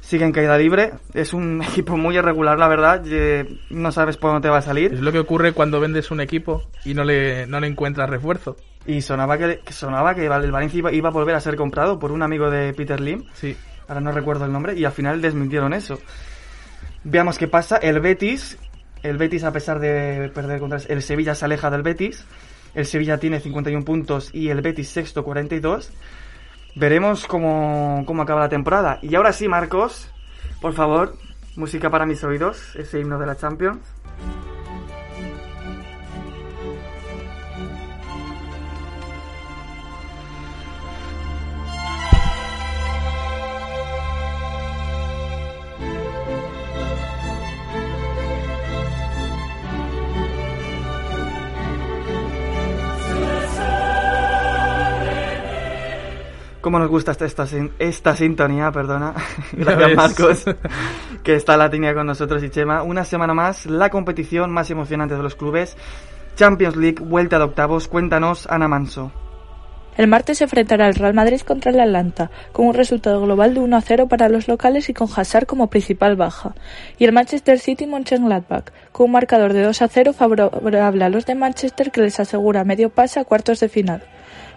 sigue 0.00 0.24
en 0.24 0.30
caída 0.30 0.56
libre. 0.56 0.92
Es 1.14 1.34
un 1.34 1.62
equipo 1.68 1.96
muy 1.96 2.16
irregular, 2.16 2.56
la 2.56 2.68
verdad. 2.68 3.02
no 3.70 3.90
sabes 3.90 4.18
por 4.18 4.30
dónde 4.30 4.46
te 4.46 4.52
va 4.52 4.58
a 4.58 4.62
salir. 4.62 4.94
Es 4.94 5.00
lo 5.00 5.10
que 5.10 5.18
ocurre 5.18 5.50
cuando 5.50 5.80
vendes 5.80 6.12
un 6.12 6.20
equipo 6.20 6.62
y 6.84 6.94
no 6.94 7.02
le, 7.02 7.48
no 7.48 7.58
le 7.58 7.66
encuentras 7.66 8.08
refuerzo. 8.08 8.54
Y 8.86 9.00
sonaba 9.00 9.36
que, 9.36 9.58
que 9.64 9.72
sonaba 9.72 10.14
que 10.14 10.26
el 10.26 10.52
Valencia 10.52 10.78
iba, 10.78 10.92
iba 10.92 11.08
a 11.08 11.12
volver 11.12 11.34
a 11.34 11.40
ser 11.40 11.56
comprado 11.56 11.98
por 11.98 12.12
un 12.12 12.22
amigo 12.22 12.50
de 12.50 12.72
Peter 12.72 13.00
Lim. 13.00 13.24
Sí. 13.32 13.56
Ahora 13.90 14.00
no 14.00 14.12
recuerdo 14.12 14.44
el 14.44 14.52
nombre, 14.52 14.78
y 14.78 14.84
al 14.84 14.92
final 14.92 15.20
desmintieron 15.20 15.74
eso. 15.74 15.98
Veamos 17.02 17.38
qué 17.38 17.48
pasa. 17.48 17.76
El 17.76 17.98
Betis, 17.98 18.56
el 19.02 19.16
Betis 19.16 19.42
a 19.42 19.52
pesar 19.52 19.80
de 19.80 20.30
perder 20.32 20.60
contra 20.60 20.78
el 20.88 21.02
Sevilla 21.02 21.34
se 21.34 21.44
aleja 21.44 21.70
del 21.70 21.82
Betis. 21.82 22.24
El 22.72 22.86
Sevilla 22.86 23.18
tiene 23.18 23.40
51 23.40 23.84
puntos 23.84 24.30
y 24.32 24.48
el 24.50 24.60
Betis 24.60 24.88
sexto 24.90 25.24
42. 25.24 25.90
Veremos 26.76 27.26
cómo, 27.26 28.04
cómo 28.06 28.22
acaba 28.22 28.42
la 28.42 28.48
temporada. 28.48 29.00
Y 29.02 29.12
ahora 29.16 29.32
sí, 29.32 29.48
Marcos, 29.48 30.08
por 30.60 30.72
favor, 30.72 31.16
música 31.56 31.90
para 31.90 32.06
mis 32.06 32.22
oídos, 32.22 32.76
ese 32.76 33.00
himno 33.00 33.18
de 33.18 33.26
la 33.26 33.36
Champions. 33.36 33.80
Cómo 56.70 56.78
nos 56.78 56.88
gusta 56.88 57.10
esta, 57.10 57.24
esta, 57.24 57.48
esta 57.80 58.14
sintonía, 58.14 58.70
perdona. 58.70 59.12
Gracias. 59.52 59.96
Marcos, 59.96 60.44
que 61.24 61.34
está 61.34 61.54
en 61.54 61.58
la 61.58 61.66
línea 61.66 61.92
con 61.94 62.06
nosotros 62.06 62.44
y 62.44 62.48
Chema. 62.48 62.84
Una 62.84 63.02
semana 63.04 63.34
más, 63.34 63.66
la 63.66 63.90
competición 63.90 64.52
más 64.52 64.70
emocionante 64.70 65.16
de 65.16 65.22
los 65.24 65.34
clubes. 65.34 65.76
Champions 66.36 66.76
League, 66.76 67.02
vuelta 67.02 67.38
de 67.38 67.44
octavos. 67.46 67.88
Cuéntanos, 67.88 68.46
Ana 68.48 68.68
Manso. 68.68 69.10
El 69.96 70.06
martes 70.06 70.38
se 70.38 70.44
enfrentará 70.44 70.86
el 70.86 70.94
Real 70.94 71.12
Madrid 71.12 71.40
contra 71.40 71.72
el 71.72 71.80
Atlanta, 71.80 72.30
con 72.52 72.68
un 72.68 72.74
resultado 72.74 73.20
global 73.20 73.54
de 73.54 73.58
1 73.58 73.76
a 73.76 73.80
0 73.80 74.06
para 74.06 74.28
los 74.28 74.46
locales 74.46 74.88
y 74.90 74.94
con 74.94 75.08
Hazard 75.12 75.46
como 75.46 75.70
principal 75.70 76.14
baja. 76.14 76.54
Y 76.98 77.04
el 77.04 77.10
Manchester 77.10 77.58
City 77.58 77.88
Mönchengladbach, 77.88 78.70
con 78.92 79.06
un 79.06 79.12
marcador 79.12 79.54
de 79.54 79.64
2 79.64 79.82
a 79.82 79.88
0 79.88 80.12
favorable 80.12 81.04
a 81.04 81.08
los 81.08 81.26
de 81.26 81.34
Manchester 81.34 81.90
que 81.90 82.02
les 82.02 82.20
asegura 82.20 82.62
medio 82.62 82.90
pase 82.90 83.18
a 83.18 83.24
cuartos 83.24 83.58
de 83.58 83.68
final. 83.68 84.04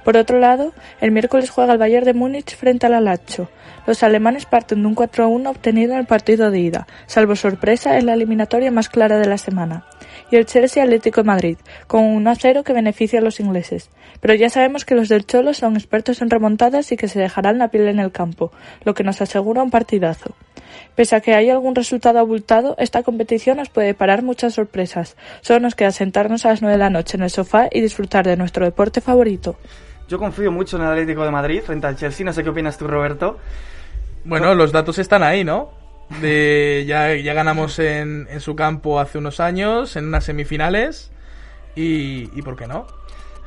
Por 0.03 0.17
otro 0.17 0.39
lado, 0.39 0.74
el 1.00 1.12
miércoles 1.12 1.50
juega 1.50 1.74
el 1.74 1.79
Bayern 1.79 2.05
de 2.05 2.13
Múnich 2.13 2.55
frente 2.55 2.86
al 2.86 2.93
Alacho. 2.93 3.50
Los 3.88 4.03
alemanes 4.03 4.45
parten 4.45 4.81
de 4.81 4.88
un 4.88 4.95
4 4.95 5.24
a 5.24 5.27
1 5.27 5.50
obtenido 5.50 5.93
en 5.93 6.00
el 6.00 6.05
partido 6.05 6.51
de 6.51 6.60
ida, 6.60 6.88
salvo 7.05 7.36
sorpresa 7.36 7.98
en 7.98 8.05
la 8.05 8.13
eliminatoria 8.13 8.72
más 8.72 8.89
clara 8.89 9.17
de 9.17 9.27
la 9.27 9.38
semana. 9.38 9.86
Y 10.31 10.38
el 10.38 10.45
Chelsea 10.45 10.83
Atlético 10.83 11.22
de 11.22 11.27
Madrid, 11.27 11.57
con 11.88 12.03
un 12.03 12.15
1 12.15 12.29
a 12.31 12.36
0 12.36 12.63
que 12.63 12.74
beneficia 12.74 13.19
a 13.19 13.22
los 13.22 13.39
ingleses. 13.39 13.89
Pero 14.19 14.33
ya 14.33 14.50
sabemos 14.50 14.86
que 14.86 14.95
los 14.95 15.10
del 15.10 15.25
Cholo 15.25 15.53
son 15.53 15.75
expertos 15.75 16.22
en 16.22 16.29
remontadas 16.29 16.91
y 16.91 16.98
que 16.98 17.07
se 17.07 17.19
dejarán 17.19 17.57
la 17.57 17.69
piel 17.69 17.88
en 17.88 18.00
el 18.00 18.12
campo, 18.12 18.51
lo 18.83 18.93
que 18.93 19.03
nos 19.03 19.22
asegura 19.22 19.63
un 19.63 19.72
partidazo. 19.72 20.36
Pese 20.95 21.15
a 21.15 21.22
que 21.22 21.33
hay 21.33 21.50
algún 21.50 21.75
resultado 21.75 22.19
abultado, 22.19 22.75
esta 22.77 23.03
competición 23.03 23.57
nos 23.57 23.69
puede 23.69 23.93
parar 23.93 24.24
muchas 24.24 24.53
sorpresas. 24.53 25.15
Solo 25.41 25.60
nos 25.60 25.75
queda 25.75 25.91
sentarnos 25.91 26.45
a 26.45 26.50
las 26.50 26.62
9 26.62 26.74
de 26.74 26.79
la 26.79 26.89
noche 26.89 27.17
en 27.17 27.24
el 27.24 27.29
sofá 27.29 27.67
y 27.72 27.81
disfrutar 27.81 28.25
de 28.25 28.38
nuestro 28.38 28.65
deporte 28.65 29.01
favorito. 29.01 29.57
Yo 30.13 30.20
confío 30.20 30.51
mucho 30.51 30.77
en 30.77 30.84
el 30.84 30.89
Atlético 30.89 31.25
de 31.25 31.32
Madrid 31.32 31.63
frente 31.65 31.88
al 31.88 31.96
Chelsea. 31.96 32.24
No 32.24 32.34
sé 32.34 32.43
qué 32.43 32.50
opinas 32.51 32.77
tú, 32.77 32.86
Roberto. 32.86 33.39
Bueno, 34.25 34.53
los 34.53 34.72
datos 34.72 35.00
están 35.00 35.24
ahí, 35.24 35.43
¿no? 35.43 35.72
De, 36.22 36.84
ya, 36.88 37.15
ya 37.15 37.34
ganamos 37.34 37.79
en, 37.79 38.27
en 38.29 38.39
su 38.39 38.55
campo 38.55 39.00
hace 39.00 39.17
unos 39.17 39.39
años, 39.39 39.96
en 39.96 40.05
unas 40.05 40.24
semifinales. 40.25 41.10
Y, 41.75 42.29
y 42.38 42.41
¿por 42.43 42.55
qué 42.55 42.67
no? 42.67 42.86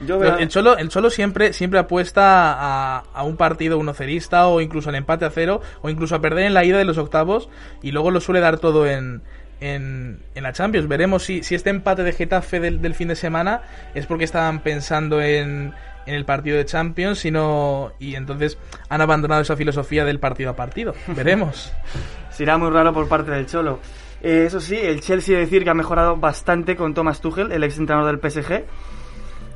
Yo 0.01 0.19
veo... 0.19 0.39
El 0.39 0.49
Cholo, 0.49 0.77
el 0.77 0.89
Cholo 0.89 1.09
siempre, 1.09 1.53
siempre 1.53 1.79
apuesta 1.79 2.55
a, 2.55 3.05
a 3.15 3.23
un 3.23 3.37
partido 3.37 3.79
uno 3.79 3.95
cerista 3.95 4.49
o 4.49 4.61
incluso 4.61 4.89
al 4.89 4.97
empate 4.97 5.25
a 5.25 5.31
cero 5.31 5.61
o 5.83 5.89
incluso 5.89 6.17
a 6.17 6.21
perder 6.21 6.47
en 6.47 6.55
la 6.55 6.65
ida 6.65 6.79
de 6.79 6.85
los 6.85 6.99
octavos 6.99 7.49
y 7.81 7.93
luego 7.93 8.11
lo 8.11 8.21
suele 8.21 8.41
dar 8.41 8.59
todo 8.59 8.89
en, 8.89 9.23
en, 9.61 10.19
en 10.35 10.43
la 10.43 10.53
Champions. 10.53 10.89
Veremos 10.89 11.23
si, 11.23 11.45
si 11.45 11.55
este 11.55 11.71
empate 11.71 12.03
de 12.03 12.13
Getafe 12.13 12.59
del, 12.59 12.83
del 12.83 12.95
fin 12.97 13.07
de 13.07 13.15
semana 13.15 13.63
es 13.95 14.07
porque 14.07 14.25
estaban 14.25 14.65
pensando 14.65 15.23
en, 15.23 15.73
en 16.07 16.15
el 16.15 16.25
partido 16.25 16.57
de 16.57 16.65
Champions 16.65 17.25
y, 17.25 17.31
no- 17.31 17.93
y 17.99 18.15
entonces 18.15 18.59
han 18.89 19.01
abandonado 19.01 19.43
esa 19.43 19.57
filosofía 19.57 20.05
del 20.05 20.21
partido 20.21 20.51
a 20.51 20.57
partido. 20.57 20.95
Veremos. 21.09 21.73
Será 22.31 22.57
muy 22.59 22.71
raro 22.71 22.93
por 22.93 23.09
parte 23.09 23.31
del 23.31 23.47
Cholo. 23.47 23.81
Eh, 24.23 24.45
eso 24.47 24.61
sí, 24.61 24.77
el 24.81 25.01
Chelsea 25.01 25.39
decir 25.39 25.63
que 25.65 25.71
ha 25.71 25.75
mejorado 25.75 26.17
bastante 26.17 26.77
con 26.77 26.95
Thomas 26.95 27.21
Tuchel, 27.21 27.53
el 27.53 27.63
ex 27.65 27.79
entrenador 27.79 28.19
del 28.19 28.31
PSG. 28.31 28.65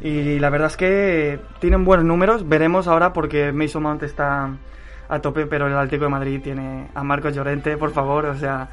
Y 0.02 0.38
la 0.38 0.48
verdad 0.50 0.68
es 0.68 0.76
que 0.76 1.38
tienen 1.60 1.84
buenos 1.84 2.06
números. 2.06 2.48
Veremos 2.48 2.88
ahora 2.88 3.12
porque 3.12 3.52
Mason 3.52 3.82
Mount 3.82 4.02
está 4.02 4.50
a 5.08 5.18
tope, 5.20 5.46
pero 5.46 5.66
el 5.66 5.74
Atlético 5.76 6.04
de 6.04 6.10
Madrid 6.10 6.40
tiene 6.42 6.88
a 6.94 7.02
Marcos 7.04 7.34
Llorente, 7.34 7.76
por 7.76 7.90
favor. 7.90 8.24
O 8.26 8.36
sea, 8.36 8.68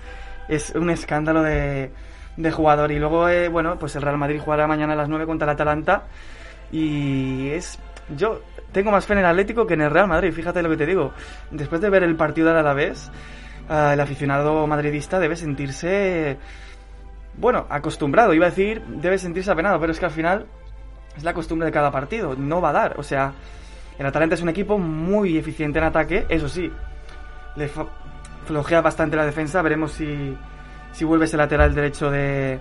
es 0.48 0.72
un 0.76 0.90
escándalo 0.90 1.42
de, 1.44 1.92
de 2.38 2.52
jugador. 2.52 2.92
Y 2.94 3.00
luego, 3.00 3.28
eh, 3.28 3.50
bueno, 3.50 3.78
pues 3.78 3.94
el 3.98 4.04
Real 4.04 4.18
Madrid 4.18 4.40
jugará 4.44 4.68
mañana 4.68 4.94
a 4.94 4.96
las 4.96 5.10
9 5.10 5.26
contra 5.26 5.46
el 5.46 5.56
Atalanta. 5.56 6.04
Y 6.72 7.50
es. 7.50 7.80
Yo 8.16 8.42
tengo 8.72 8.92
más 8.92 9.06
fe 9.06 9.14
en 9.14 9.20
el 9.20 9.26
Atlético 9.26 9.66
que 9.66 9.74
en 9.74 9.82
el 9.82 9.92
Real 9.92 10.08
Madrid, 10.08 10.32
fíjate 10.32 10.62
lo 10.62 10.70
que 10.70 10.78
te 10.78 10.86
digo. 10.86 11.14
Después 11.52 11.82
de 11.82 11.90
ver 11.90 12.04
el 12.04 12.16
partido 12.16 12.48
del 12.48 12.58
Alavés, 12.58 13.12
ah, 13.70 13.92
el 13.94 14.00
aficionado 14.00 14.66
madridista 14.68 15.20
debe 15.20 15.36
sentirse. 15.36 16.38
Bueno, 17.38 17.66
acostumbrado, 17.70 18.34
iba 18.34 18.48
a 18.48 18.50
decir, 18.50 18.82
debe 18.88 19.18
sentirse 19.18 19.52
apenado, 19.52 19.80
pero 19.80 19.92
es 19.92 20.00
que 20.00 20.06
al 20.06 20.12
final 20.12 20.48
es 21.16 21.24
la 21.24 21.34
costumbre 21.34 21.66
de 21.68 21.72
cada 21.72 21.92
partido, 21.92 22.36
no 22.36 22.62
va 22.62 22.70
a 22.70 22.74
dar. 22.74 23.00
O 23.00 23.04
sea, 23.04 23.34
el 23.98 24.06
Atalanta 24.06 24.36
es 24.36 24.42
un 24.42 24.50
equipo 24.50 24.78
muy 24.78 25.38
eficiente 25.38 25.80
en 25.80 25.86
ataque, 25.86 26.26
eso 26.30 26.50
sí, 26.50 26.72
le 27.56 27.70
flojea 28.46 28.82
bastante 28.82 29.18
la 29.18 29.26
defensa, 29.26 29.62
veremos 29.62 29.92
si, 29.92 30.36
si 30.94 31.06
vuelve 31.06 31.26
ese 31.26 31.38
lateral 31.38 31.76
derecho 31.76 32.10
de, 32.10 32.60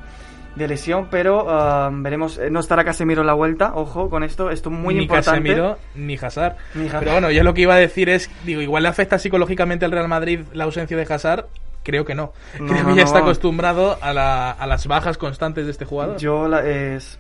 de 0.57 0.67
lesión, 0.69 1.09
pero 1.11 1.47
ah, 1.49 1.91
veremos, 1.93 2.39
eh, 2.39 2.51
no 2.51 2.61
estará 2.61 2.83
Casemiro 2.85 3.21
en 3.21 3.27
la 3.27 3.35
vuelta, 3.35 3.73
ojo 3.75 4.11
con 4.11 4.25
esto, 4.25 4.51
esto 4.51 4.71
es 4.71 4.75
muy 4.75 4.95
ni 4.95 5.03
importante. 5.03 5.41
Casemiro 5.51 5.79
ni 5.95 6.15
Hazard. 6.17 6.57
Ni 6.75 6.87
Hazard. 6.87 7.01
Pero 7.01 7.13
bueno, 7.13 7.31
yo 7.31 7.43
lo 7.45 7.55
que 7.55 7.61
iba 7.63 7.75
a 7.75 7.79
decir 7.79 8.09
es, 8.09 8.31
digo, 8.45 8.61
igual 8.63 8.83
le 8.83 8.89
afecta 8.89 9.19
psicológicamente 9.19 9.85
al 9.85 9.93
Real 9.93 10.09
Madrid 10.09 10.41
la 10.53 10.65
ausencia 10.65 10.97
de 10.97 11.03
Hazard. 11.15 11.45
Creo 11.85 12.05
que 12.05 12.15
no. 12.17 12.33
No, 12.59 12.67
Creo 12.67 12.83
no, 12.83 12.89
que 12.91 12.97
ya 12.97 13.03
está 13.05 13.19
acostumbrado 13.21 13.97
a, 14.01 14.13
la- 14.13 14.51
a 14.51 14.67
las 14.67 14.87
bajas 14.89 15.19
constantes 15.19 15.67
de 15.67 15.71
este 15.71 15.85
jugador. 15.85 16.17
Yo 16.17 16.49
la- 16.49 16.67
es 16.67 17.19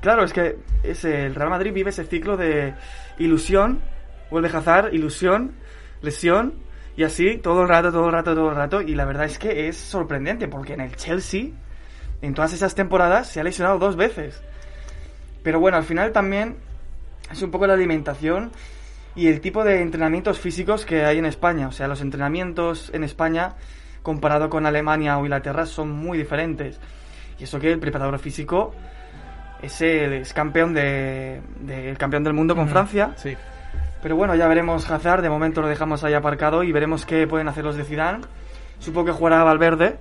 claro, 0.00 0.24
es 0.24 0.32
que 0.32 0.56
es 0.82 1.04
el 1.04 1.34
Real 1.34 1.50
Madrid 1.50 1.72
vive 1.72 1.90
ese 1.90 2.04
ciclo 2.04 2.36
de 2.36 2.74
ilusión, 3.18 3.80
vuelve 4.30 4.48
Hazard, 4.48 4.94
ilusión, 4.94 5.52
lesión 6.02 6.54
y 6.96 7.04
así 7.04 7.38
todo 7.38 7.62
el 7.62 7.68
rato, 7.68 7.92
todo 7.92 8.06
el 8.06 8.12
rato, 8.12 8.34
todo 8.34 8.48
el 8.50 8.56
rato 8.56 8.80
y 8.80 8.94
la 8.94 9.04
verdad 9.04 9.26
es 9.26 9.38
que 9.38 9.68
es 9.68 9.76
sorprendente 9.76 10.48
porque 10.48 10.72
en 10.74 10.80
el 10.80 10.96
Chelsea 10.96 11.46
en 12.22 12.34
todas 12.34 12.52
esas 12.52 12.74
temporadas 12.74 13.28
se 13.28 13.40
ha 13.40 13.44
lesionado 13.44 13.78
dos 13.78 13.96
veces. 13.96 14.42
Pero 15.42 15.60
bueno, 15.60 15.76
al 15.76 15.84
final 15.84 16.12
también 16.12 16.56
es 17.30 17.42
un 17.42 17.50
poco 17.50 17.66
la 17.66 17.74
alimentación 17.74 18.50
y 19.14 19.28
el 19.28 19.40
tipo 19.40 19.64
de 19.64 19.80
entrenamientos 19.82 20.38
físicos 20.38 20.84
que 20.84 21.04
hay 21.04 21.18
en 21.18 21.26
España. 21.26 21.68
O 21.68 21.72
sea, 21.72 21.88
los 21.88 22.00
entrenamientos 22.00 22.90
en 22.92 23.04
España 23.04 23.54
comparado 24.02 24.48
con 24.50 24.66
Alemania 24.66 25.18
o 25.18 25.22
Inglaterra 25.22 25.66
son 25.66 25.90
muy 25.90 26.18
diferentes. 26.18 26.80
Y 27.38 27.44
eso 27.44 27.58
que 27.60 27.72
el 27.72 27.78
preparador 27.78 28.18
físico 28.18 28.74
es 29.62 29.80
el 29.80 30.12
es 30.14 30.32
campeón 30.32 30.74
de, 30.74 31.40
de- 31.60 31.90
el 31.90 31.98
campeón 31.98 32.24
del 32.24 32.32
mundo 32.32 32.54
con 32.54 32.68
Francia. 32.68 33.12
Sí. 33.16 33.36
Pero 34.02 34.14
bueno, 34.16 34.34
ya 34.36 34.46
veremos 34.46 34.88
Hazard, 34.88 35.22
de 35.22 35.30
momento 35.30 35.60
lo 35.60 35.68
dejamos 35.68 36.04
ahí 36.04 36.14
aparcado 36.14 36.62
y 36.62 36.70
veremos 36.72 37.04
qué 37.04 37.26
pueden 37.26 37.48
hacer 37.48 37.64
los 37.64 37.76
de 37.76 37.84
Zidane. 37.84 38.20
Supongo 38.78 39.06
que 39.06 39.12
jugará 39.12 39.42
Valverde 39.42 39.98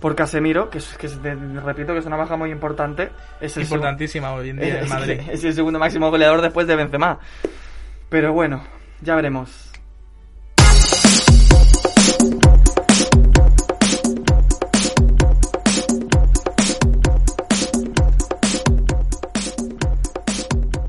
por 0.00 0.14
Casemiro, 0.16 0.70
que, 0.70 0.78
es, 0.78 0.96
que 0.96 1.06
es 1.06 1.22
de- 1.22 1.34
repito 1.34 1.92
que 1.92 1.98
es 1.98 2.06
una 2.06 2.16
baja 2.16 2.36
muy 2.36 2.50
importante. 2.50 3.10
Es 3.40 3.56
el 3.56 3.64
Importantísima 3.64 4.32
hoy 4.32 4.50
en 4.50 4.56
día 4.56 4.78
en 4.78 4.84
es, 4.84 4.88
Madrid. 4.88 5.20
es 5.30 5.44
el 5.44 5.54
segundo 5.54 5.78
máximo 5.78 6.10
goleador 6.10 6.40
después 6.40 6.66
de 6.66 6.76
Benzema. 6.76 7.18
Pero 8.08 8.32
bueno, 8.32 8.62
ya 9.02 9.14
veremos. 9.14 9.66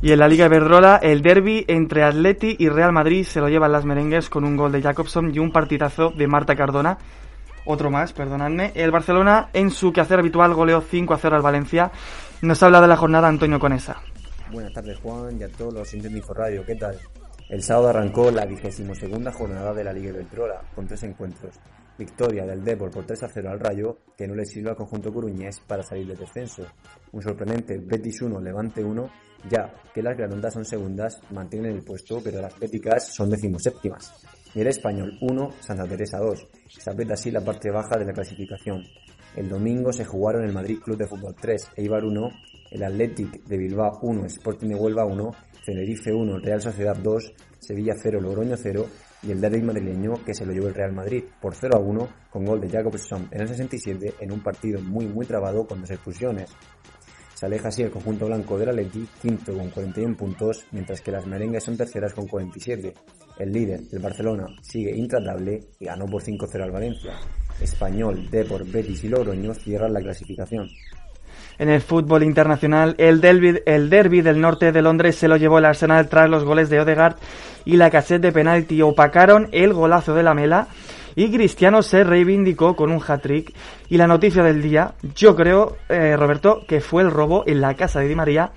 Y 0.03 0.12
en 0.12 0.20
la 0.20 0.27
Liga 0.27 0.48
Iberdrola, 0.48 0.98
el 0.98 1.22
derby 1.22 1.63
entre 1.68 2.03
Atleti 2.03 2.56
y 2.58 2.70
Real 2.70 2.91
Madrid 2.91 3.24
se 3.24 3.39
lo 3.39 3.50
llevan 3.50 3.72
las 3.72 3.86
merengues 3.86 4.30
con 4.30 4.44
un 4.46 4.58
gol 4.58 4.72
de 4.72 4.82
Jacobson 4.82 5.32
y 5.34 5.38
un 5.38 5.51
partidazo 5.51 6.10
de 6.10 6.27
Marta 6.27 6.56
Cardona. 6.56 6.98
Otro 7.65 7.91
más, 7.91 8.13
perdonadme. 8.13 8.72
El 8.75 8.91
Barcelona, 8.91 9.50
en 9.53 9.70
su 9.70 9.91
quehacer 9.91 10.20
habitual, 10.20 10.53
goleó 10.53 10.82
5 10.82 11.13
a 11.13 11.18
0 11.18 11.36
al 11.36 11.41
Valencia. 11.41 11.91
Nos 12.41 12.62
habla 12.63 12.82
de 12.82 12.88
la 12.88 12.98
jornada 12.98 13.27
Antonio 13.27 13.60
Conesa. 13.60 14.01
Buenas 14.51 14.74
tardes 14.74 15.00
Juan 15.00 15.39
y 15.39 15.44
a 15.44 15.50
todos 15.50 15.74
los 15.74 15.91
de 15.91 16.10
Inforradio, 16.10 16.65
¿qué 16.65 16.75
tal? 16.75 16.98
El 17.50 17.63
sábado 17.63 17.89
arrancó 17.89 18.32
la 18.32 18.46
vigésimo 18.46 18.96
segunda 18.96 19.32
jornada 19.32 19.74
de 19.74 19.84
la 19.84 19.94
Liga 19.94 20.10
Iberdrola 20.10 20.62
con 20.75 20.88
tres 20.88 21.03
encuentros. 21.03 21.56
Victoria 21.98 22.46
del 22.46 22.63
Depor 22.63 22.89
por 22.89 23.06
3 23.06 23.24
a 23.24 23.27
0 23.27 23.50
al 23.51 23.60
Rayo, 23.60 23.98
que 24.18 24.27
no 24.27 24.34
le 24.34 24.46
sirve 24.46 24.72
al 24.72 24.75
conjunto 24.75 25.13
coruñés 25.13 25.60
para 25.60 25.84
salir 25.84 26.08
del 26.08 26.18
descenso. 26.18 26.65
Un 27.12 27.22
sorprendente 27.22 27.77
Betis 27.77 28.22
1, 28.22 28.39
Levante 28.41 28.84
1, 28.84 29.10
ya 29.50 29.72
que 29.94 30.01
las 30.01 30.18
granondas 30.18 30.53
son 30.53 30.65
segundas, 30.65 31.22
mantienen 31.32 31.75
el 31.75 31.84
puesto, 31.84 32.20
pero 32.24 32.41
las 32.41 32.58
béticas 32.60 33.13
son 33.13 33.30
decimoséptimas. 33.30 34.13
El 34.53 34.67
Español 34.67 35.17
1, 35.22 35.50
Santa 35.60 35.88
Teresa 35.88 36.20
2. 36.20 36.48
Se 36.67 36.89
aprieta 36.89 37.13
así 37.13 37.31
la 37.31 37.41
parte 37.41 37.72
baja 37.72 37.98
de 37.98 38.05
la 38.05 38.13
clasificación. 38.13 38.84
El 39.36 39.48
domingo 39.48 39.93
se 39.93 40.05
jugaron 40.05 40.43
el 40.43 40.53
Madrid 40.53 40.79
Club 40.79 40.98
de 40.98 41.08
Fútbol 41.08 41.36
3, 41.39 41.72
Eibar 41.77 42.03
1, 42.03 42.29
el 42.72 42.84
Athletic 42.84 43.43
de 43.46 43.58
Bilbao 43.58 44.00
1, 44.01 44.25
Sporting 44.25 44.67
de 44.67 44.75
Huelva 44.75 45.05
1 45.05 45.31
Tenerife 45.65 46.12
1, 46.12 46.39
Real 46.39 46.62
Sociedad 46.62 46.96
2, 46.96 47.34
Sevilla 47.60 47.93
0, 47.96 48.20
Logroño 48.20 48.55
0 48.58 48.88
y 49.24 49.31
el 49.31 49.39
derby 49.39 49.62
madrileño 49.62 50.13
que 50.25 50.34
se 50.34 50.46
lo 50.46 50.51
llevó 50.51 50.67
el 50.67 50.74
Real 50.74 50.91
Madrid 50.91 51.24
por 51.39 51.53
0 51.53 51.75
a 51.75 51.79
1 51.79 52.10
con 52.31 52.46
gol 52.46 52.60
de 52.60 52.70
Jacobson 52.70 53.27
en 53.29 53.41
el 53.41 53.48
67 53.48 54.15
en 54.20 54.31
un 54.31 54.41
partido 54.41 54.81
muy 54.81 55.05
muy 55.05 55.25
trabado 55.27 55.67
con 55.67 55.81
dos 55.81 55.91
expulsiones. 55.91 56.50
Se 57.42 57.48
aleja 57.48 57.70
así 57.70 57.82
el 57.82 57.90
conjunto 57.90 58.28
blanco 58.28 58.56
del 58.60 58.70
Atleti, 58.70 59.08
quinto 59.20 59.52
con 59.58 59.72
41 59.72 60.16
puntos, 60.16 60.64
mientras 60.70 61.02
que 61.02 61.10
las 61.10 61.26
merengues 61.26 61.64
son 61.64 61.76
terceras 61.76 62.14
con 62.14 62.28
47. 62.28 62.94
El 63.40 63.52
líder, 63.52 63.80
el 63.92 63.98
Barcelona, 63.98 64.46
sigue 64.62 64.96
intratable 64.96 65.60
y 65.80 65.86
ganó 65.86 66.06
por 66.06 66.22
5-0 66.22 66.62
al 66.62 66.70
Valencia. 66.70 67.14
Español, 67.60 68.30
Depor, 68.30 68.64
Betis 68.68 69.04
y 69.06 69.10
Logroño 69.10 69.56
cierran 69.56 69.92
la 69.92 70.02
clasificación. 70.02 70.70
En 71.58 71.70
el 71.70 71.82
fútbol 71.82 72.22
internacional, 72.22 72.94
el 73.00 73.22
derby, 73.22 73.60
el 73.66 73.90
derby 73.90 74.22
del 74.22 74.40
norte 74.40 74.72
de 74.72 74.84
Londres 74.84 75.16
se 75.16 75.28
lo 75.28 75.36
llevó 75.36 75.58
el 75.58 75.66
Arsenal 75.66 76.10
tras 76.10 76.30
los 76.30 76.44
goles 76.44 76.70
de 76.70 76.80
Odegaard 76.80 77.16
y 77.66 77.78
la 77.78 77.90
cassette 77.90 78.22
de 78.22 78.32
penalti 78.32 78.84
opacaron 78.84 79.50
el 79.52 79.74
golazo 79.74 80.14
de 80.14 80.22
la 80.22 80.36
Mela 80.36 80.68
y 81.15 81.32
Cristiano 81.32 81.82
se 81.82 82.03
reivindicó 82.03 82.75
con 82.75 82.91
un 82.91 83.01
hat-trick 83.06 83.53
y 83.89 83.98
la 83.98 84.08
noticia 84.08 84.44
del 84.44 84.62
día, 84.62 84.94
yo 85.15 85.36
creo, 85.36 85.77
eh, 85.89 86.15
Roberto, 86.18 86.62
que 86.68 86.82
fue 86.82 87.03
el 87.03 87.12
robo 87.12 87.44
en 87.46 87.62
la 87.62 87.75
casa 87.75 88.00
de 88.00 88.08
Di 88.08 88.15
María 88.15 88.51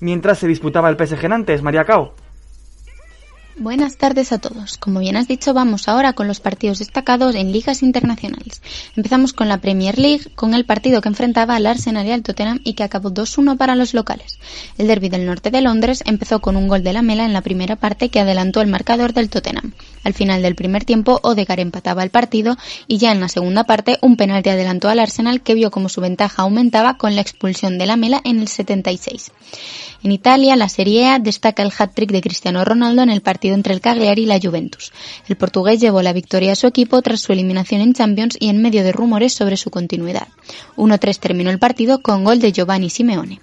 mientras 0.00 0.38
se 0.38 0.46
disputaba 0.46 0.88
el 0.88 0.96
PSG 0.96 1.32
antes, 1.32 1.62
María 1.62 1.84
Cao. 1.84 2.14
Buenas 3.58 3.96
tardes 3.96 4.32
a 4.32 4.38
todos. 4.38 4.76
Como 4.76 5.00
bien 5.00 5.16
has 5.16 5.28
dicho, 5.28 5.54
vamos 5.54 5.88
ahora 5.88 6.12
con 6.12 6.28
los 6.28 6.40
partidos 6.40 6.78
destacados 6.78 7.34
en 7.34 7.52
ligas 7.52 7.82
internacionales. 7.82 8.60
Empezamos 8.94 9.32
con 9.32 9.48
la 9.48 9.62
Premier 9.62 9.98
League, 9.98 10.30
con 10.34 10.52
el 10.52 10.66
partido 10.66 11.00
que 11.00 11.08
enfrentaba 11.08 11.56
al 11.56 11.64
Arsenal 11.64 12.06
y 12.06 12.10
al 12.10 12.22
Tottenham 12.22 12.60
y 12.64 12.74
que 12.74 12.82
acabó 12.82 13.10
2-1 13.10 13.56
para 13.56 13.74
los 13.74 13.94
locales. 13.94 14.38
El 14.76 14.88
derby 14.88 15.08
del 15.08 15.24
norte 15.24 15.50
de 15.50 15.62
Londres 15.62 16.02
empezó 16.04 16.42
con 16.42 16.58
un 16.58 16.68
gol 16.68 16.84
de 16.84 16.92
la 16.92 17.00
Mela 17.00 17.24
en 17.24 17.32
la 17.32 17.40
primera 17.40 17.76
parte 17.76 18.10
que 18.10 18.20
adelantó 18.20 18.60
el 18.60 18.68
marcador 18.68 19.14
del 19.14 19.30
Tottenham. 19.30 19.72
Al 20.04 20.12
final 20.12 20.42
del 20.42 20.54
primer 20.54 20.84
tiempo, 20.84 21.18
Odegaard 21.22 21.60
empataba 21.60 22.02
el 22.02 22.10
partido 22.10 22.58
y 22.86 22.98
ya 22.98 23.10
en 23.10 23.20
la 23.20 23.28
segunda 23.30 23.64
parte 23.64 23.98
un 24.02 24.18
penalti 24.18 24.50
adelantó 24.50 24.90
al 24.90 24.98
Arsenal 24.98 25.40
que 25.40 25.54
vio 25.54 25.70
como 25.70 25.88
su 25.88 26.02
ventaja 26.02 26.42
aumentaba 26.42 26.98
con 26.98 27.14
la 27.14 27.22
expulsión 27.22 27.78
de 27.78 27.86
la 27.86 27.96
Mela 27.96 28.20
en 28.22 28.40
el 28.40 28.48
76. 28.48 29.32
En 30.02 30.12
Italia, 30.12 30.56
la 30.56 30.68
Serie 30.68 31.06
A 31.08 31.18
destaca 31.18 31.62
el 31.62 31.72
hat-trick 31.76 32.12
de 32.12 32.20
Cristiano 32.20 32.64
Ronaldo 32.64 33.02
en 33.02 33.10
el 33.10 33.22
partido 33.22 33.45
entre 33.54 33.74
el 33.74 33.80
Cagliari 33.80 34.22
y 34.22 34.26
la 34.26 34.40
Juventus. 34.40 34.92
El 35.28 35.36
portugués 35.36 35.80
llevó 35.80 36.02
la 36.02 36.12
victoria 36.12 36.52
a 36.52 36.56
su 36.56 36.66
equipo 36.66 37.00
tras 37.02 37.20
su 37.20 37.32
eliminación 37.32 37.80
en 37.80 37.94
Champions 37.94 38.36
y 38.38 38.48
en 38.48 38.60
medio 38.60 38.84
de 38.84 38.92
rumores 38.92 39.32
sobre 39.32 39.56
su 39.56 39.70
continuidad. 39.70 40.28
1-3 40.76 41.18
terminó 41.18 41.50
el 41.50 41.58
partido 41.58 42.02
con 42.02 42.24
gol 42.24 42.38
de 42.40 42.52
Giovanni 42.52 42.90
Simeone. 42.90 43.40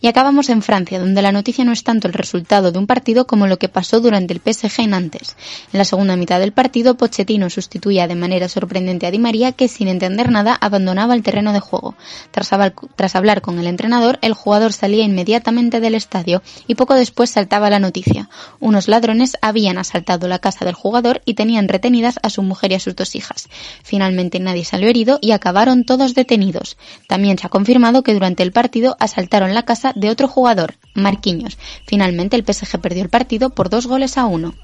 Y 0.00 0.08
acabamos 0.08 0.48
en 0.48 0.62
Francia, 0.62 0.98
donde 0.98 1.22
la 1.22 1.32
noticia 1.32 1.64
no 1.64 1.72
es 1.72 1.84
tanto 1.84 2.08
el 2.08 2.14
resultado 2.14 2.72
de 2.72 2.78
un 2.78 2.86
partido 2.86 3.26
como 3.26 3.46
lo 3.46 3.58
que 3.58 3.68
pasó 3.68 4.00
durante 4.00 4.34
el 4.34 4.40
PSG 4.40 4.80
en 4.80 4.94
antes. 4.94 5.36
En 5.72 5.78
la 5.78 5.84
segunda 5.84 6.16
mitad 6.16 6.40
del 6.40 6.52
partido, 6.52 6.96
Pochettino 6.96 7.50
sustituía 7.50 8.08
de 8.08 8.14
manera 8.14 8.48
sorprendente 8.48 9.06
a 9.06 9.10
Di 9.10 9.18
María, 9.18 9.52
que 9.52 9.68
sin 9.68 9.88
entender 9.88 10.30
nada 10.30 10.56
abandonaba 10.60 11.14
el 11.14 11.22
terreno 11.22 11.52
de 11.52 11.60
juego. 11.60 11.94
Tras, 12.30 12.52
hablar, 12.52 12.74
tras 12.96 13.14
hablar 13.16 13.42
con 13.42 13.58
el 13.58 13.66
entrenador, 13.66 14.18
el 14.22 14.34
jugador 14.34 14.72
salía 14.72 15.04
inmediatamente 15.04 15.80
del 15.80 15.94
estadio 15.94 16.42
y 16.66 16.74
poco 16.74 16.94
después 16.94 17.30
saltaba 17.30 17.70
la 17.70 17.78
noticia. 17.78 18.28
Unos 18.60 18.88
ladrones 18.88 19.36
habían 19.40 19.78
asaltado 19.78 20.28
la 20.28 20.38
casa 20.38 20.64
del 20.64 20.74
jugador 20.74 21.22
y 21.24 21.34
tenían 21.34 21.68
retenidas 21.68 22.18
a 22.22 22.30
su 22.30 22.42
mujer 22.42 22.72
y 22.72 22.74
a 22.76 22.80
sus 22.80 22.96
dos 22.96 23.14
hijas. 23.14 23.48
Finalmente 23.82 24.40
nadie 24.40 24.64
salió 24.64 24.88
herido 24.88 25.18
y 25.20 25.32
acabaron 25.32 25.84
todos 25.84 26.14
detenidos. 26.14 26.76
También 27.06 27.38
se 27.38 27.46
ha 27.46 27.50
confirmado 27.50 28.02
que 28.02 28.14
durante 28.14 28.42
el 28.42 28.52
partido 28.52 28.96
asaltaron 29.00 29.51
la 29.54 29.64
casa 29.64 29.92
de 29.94 30.10
otro 30.10 30.28
jugador, 30.28 30.74
Marquinhos. 30.94 31.58
Finalmente 31.86 32.36
el 32.36 32.44
PSG 32.44 32.80
perdió 32.80 33.02
el 33.02 33.08
partido 33.08 33.50
por 33.50 33.68
dos 33.68 33.86
goles 33.86 34.18
a 34.18 34.26
uno. 34.26 34.54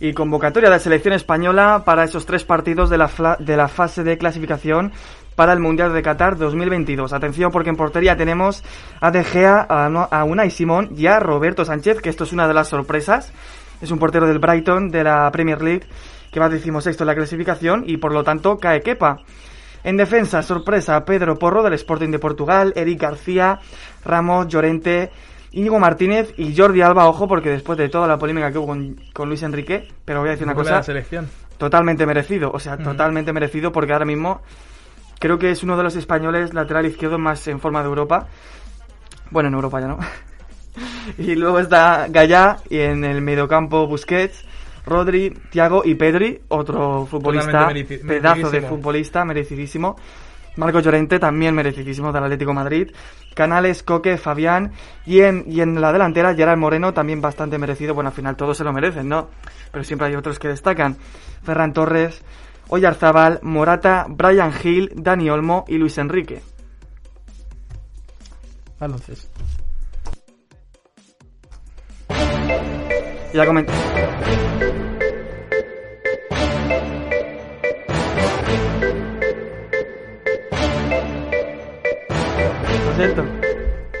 Y 0.00 0.14
convocatoria 0.14 0.70
de 0.70 0.76
la 0.76 0.80
selección 0.80 1.12
española 1.12 1.82
para 1.84 2.04
esos 2.04 2.24
tres 2.24 2.44
partidos 2.44 2.88
de 2.88 2.96
la, 2.96 3.36
de 3.38 3.56
la 3.56 3.68
fase 3.68 4.02
de 4.02 4.16
clasificación 4.16 4.92
para 5.40 5.52
el 5.52 5.60
Mundial 5.60 5.92
de 5.92 6.02
Qatar 6.02 6.36
2022. 6.36 7.12
Atención 7.12 7.50
porque 7.50 7.70
en 7.70 7.76
portería 7.76 8.16
tenemos 8.16 8.62
a 9.00 9.10
De 9.10 9.24
Gea, 9.24 9.66
a, 9.68 10.24
Unai 10.24 10.50
Simón 10.50 10.90
y 10.96 11.06
a 11.06 11.18
Roberto 11.18 11.64
Sánchez, 11.64 12.00
que 12.00 12.10
esto 12.10 12.24
es 12.24 12.32
una 12.32 12.46
de 12.46 12.54
las 12.54 12.68
sorpresas. 12.68 13.32
Es 13.80 13.90
un 13.90 13.98
portero 13.98 14.26
del 14.26 14.38
Brighton 14.38 14.90
de 14.90 15.04
la 15.04 15.30
Premier 15.30 15.62
League 15.62 15.86
que 16.30 16.40
va 16.40 16.48
decimosexto 16.48 17.04
en 17.04 17.08
la 17.08 17.14
clasificación 17.14 17.84
y 17.86 17.96
por 17.96 18.12
lo 18.12 18.22
tanto 18.22 18.58
cae 18.58 18.82
Kepa. 18.82 19.20
En 19.82 19.96
defensa, 19.96 20.42
sorpresa, 20.42 21.04
Pedro 21.04 21.38
Porro 21.38 21.62
del 21.62 21.74
Sporting 21.74 22.10
de 22.10 22.18
Portugal, 22.18 22.72
Eric 22.76 23.00
García, 23.00 23.60
Ramos, 24.04 24.48
Llorente, 24.48 25.10
Íñigo 25.52 25.78
Martínez 25.78 26.32
y 26.36 26.56
Jordi 26.56 26.80
Alba, 26.80 27.08
ojo, 27.08 27.26
porque 27.26 27.50
después 27.50 27.76
de 27.78 27.88
toda 27.88 28.06
la 28.06 28.18
polémica 28.18 28.52
que 28.52 28.58
hubo 28.58 28.68
con, 28.68 28.96
con 29.12 29.28
Luis 29.28 29.42
Enrique, 29.42 29.88
pero 30.04 30.20
voy 30.20 30.28
a 30.28 30.32
decir 30.32 30.46
una 30.46 30.54
cosa, 30.54 30.76
la 30.76 30.82
selección. 30.82 31.28
totalmente 31.58 32.06
merecido, 32.06 32.50
o 32.52 32.58
sea, 32.60 32.76
totalmente 32.76 33.32
merecido 33.32 33.72
porque 33.72 33.92
ahora 33.92 34.04
mismo 34.04 34.42
creo 35.18 35.38
que 35.38 35.50
es 35.50 35.62
uno 35.62 35.76
de 35.76 35.82
los 35.82 35.96
españoles 35.96 36.54
lateral 36.54 36.86
izquierdo 36.86 37.18
más 37.18 37.46
en 37.48 37.58
forma 37.58 37.82
de 37.82 37.88
Europa. 37.88 38.28
Bueno, 39.30 39.48
en 39.48 39.54
Europa 39.54 39.80
ya 39.80 39.88
no. 39.88 39.98
y 41.18 41.34
luego 41.34 41.58
está 41.58 42.06
Gallá 42.08 42.58
y 42.68 42.78
en 42.78 43.04
el 43.04 43.20
mediocampo 43.20 43.86
Busquets, 43.88 44.44
Rodri, 44.84 45.30
Thiago 45.50 45.82
y 45.84 45.94
Pedri, 45.94 46.40
otro 46.48 47.06
futbolista, 47.06 47.70
pedazo 48.06 48.50
de 48.50 48.62
futbolista, 48.62 49.24
merecidísimo. 49.24 49.96
Marco 50.56 50.80
Llorente, 50.80 51.18
también 51.18 51.54
merecidísimo 51.54 52.12
del 52.12 52.24
Atlético 52.24 52.50
de 52.50 52.54
Madrid. 52.54 52.90
Canales, 53.34 53.82
Coque, 53.82 54.18
Fabián. 54.18 54.72
Y 55.06 55.20
en, 55.20 55.44
y 55.46 55.60
en 55.60 55.80
la 55.80 55.92
delantera, 55.92 56.34
Gerard 56.34 56.58
Moreno, 56.58 56.92
también 56.92 57.20
bastante 57.20 57.56
merecido. 57.56 57.94
Bueno, 57.94 58.08
al 58.08 58.14
final 58.14 58.36
todos 58.36 58.56
se 58.56 58.64
lo 58.64 58.72
merecen, 58.72 59.08
¿no? 59.08 59.28
Pero 59.70 59.84
siempre 59.84 60.08
hay 60.08 60.16
otros 60.16 60.38
que 60.38 60.48
destacan. 60.48 60.96
Ferran 61.44 61.72
Torres, 61.72 62.22
Oyarzábal, 62.68 63.40
Morata, 63.42 64.06
Brian 64.08 64.52
Hill, 64.62 64.92
Dani 64.96 65.30
Olmo 65.30 65.64
y 65.68 65.78
Luis 65.78 65.98
Enrique. 65.98 66.42
Baloncesto. 68.78 69.40
Ya 73.32 73.46
comenté. 73.46 73.72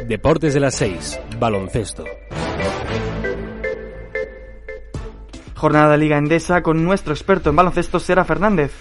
Deportes 0.06 0.52
de 0.52 0.60
las 0.60 0.74
6. 0.74 1.20
Baloncesto. 1.38 2.04
Jornada 5.54 5.92
de 5.92 5.98
Liga 5.98 6.18
Endesa 6.18 6.62
con 6.62 6.84
nuestro 6.84 7.14
experto 7.14 7.48
en 7.48 7.56
baloncesto, 7.56 7.98
Sera 7.98 8.26
Fernández. 8.26 8.72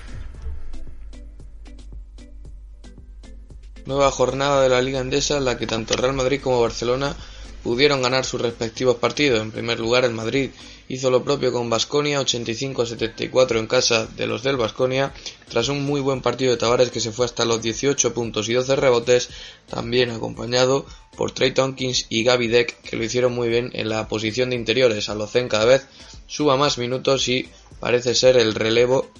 Nueva 3.86 4.12
jornada 4.12 4.62
de 4.62 4.67
la 4.67 4.82
Liga 4.82 4.99
Endesa 4.99 5.38
en 5.38 5.45
la 5.45 5.58
que 5.58 5.67
tanto 5.67 5.95
Real 5.95 6.13
Madrid 6.13 6.41
como 6.41 6.62
Barcelona 6.62 7.15
pudieron 7.63 8.01
ganar 8.01 8.25
sus 8.25 8.41
respectivos 8.41 8.97
partidos. 8.97 9.41
En 9.41 9.51
primer 9.51 9.79
lugar, 9.79 10.03
el 10.03 10.12
Madrid 10.12 10.51
hizo 10.89 11.10
lo 11.10 11.23
propio 11.23 11.53
con 11.53 11.69
Basconia 11.69 12.19
85 12.19 12.82
a 12.82 12.86
74 12.86 13.60
en 13.60 13.67
casa 13.67 14.05
de 14.05 14.27
los 14.27 14.43
del 14.43 14.58
Basconia, 14.58 15.13
tras 15.49 15.69
un 15.69 15.85
muy 15.85 16.01
buen 16.01 16.21
partido 16.21 16.51
de 16.51 16.57
Tavares 16.57 16.91
que 16.91 16.99
se 16.99 17.12
fue 17.12 17.25
hasta 17.25 17.45
los 17.45 17.62
18 17.62 18.13
puntos 18.13 18.47
y 18.49 18.53
12 18.53 18.75
rebotes, 18.75 19.29
también 19.67 20.12
acompañado 20.12 20.85
por 21.17 21.31
Trey 21.31 21.51
Tompkins 21.51 22.05
y 22.09 22.23
Gaby 22.23 22.47
Deck 22.47 22.81
que 22.81 22.95
lo 22.95 23.03
hicieron 23.03 23.33
muy 23.33 23.49
bien 23.49 23.71
en 23.73 23.89
la 23.89 24.07
posición 24.07 24.49
de 24.49 24.55
interiores. 24.55 25.09
Alocen 25.09 25.49
cada 25.49 25.65
vez 25.65 25.85
suba 26.27 26.55
más 26.55 26.77
minutos 26.77 27.27
y 27.27 27.49
parece 27.79 28.15
ser 28.15 28.38
el 28.38 28.55
relevo 28.55 29.12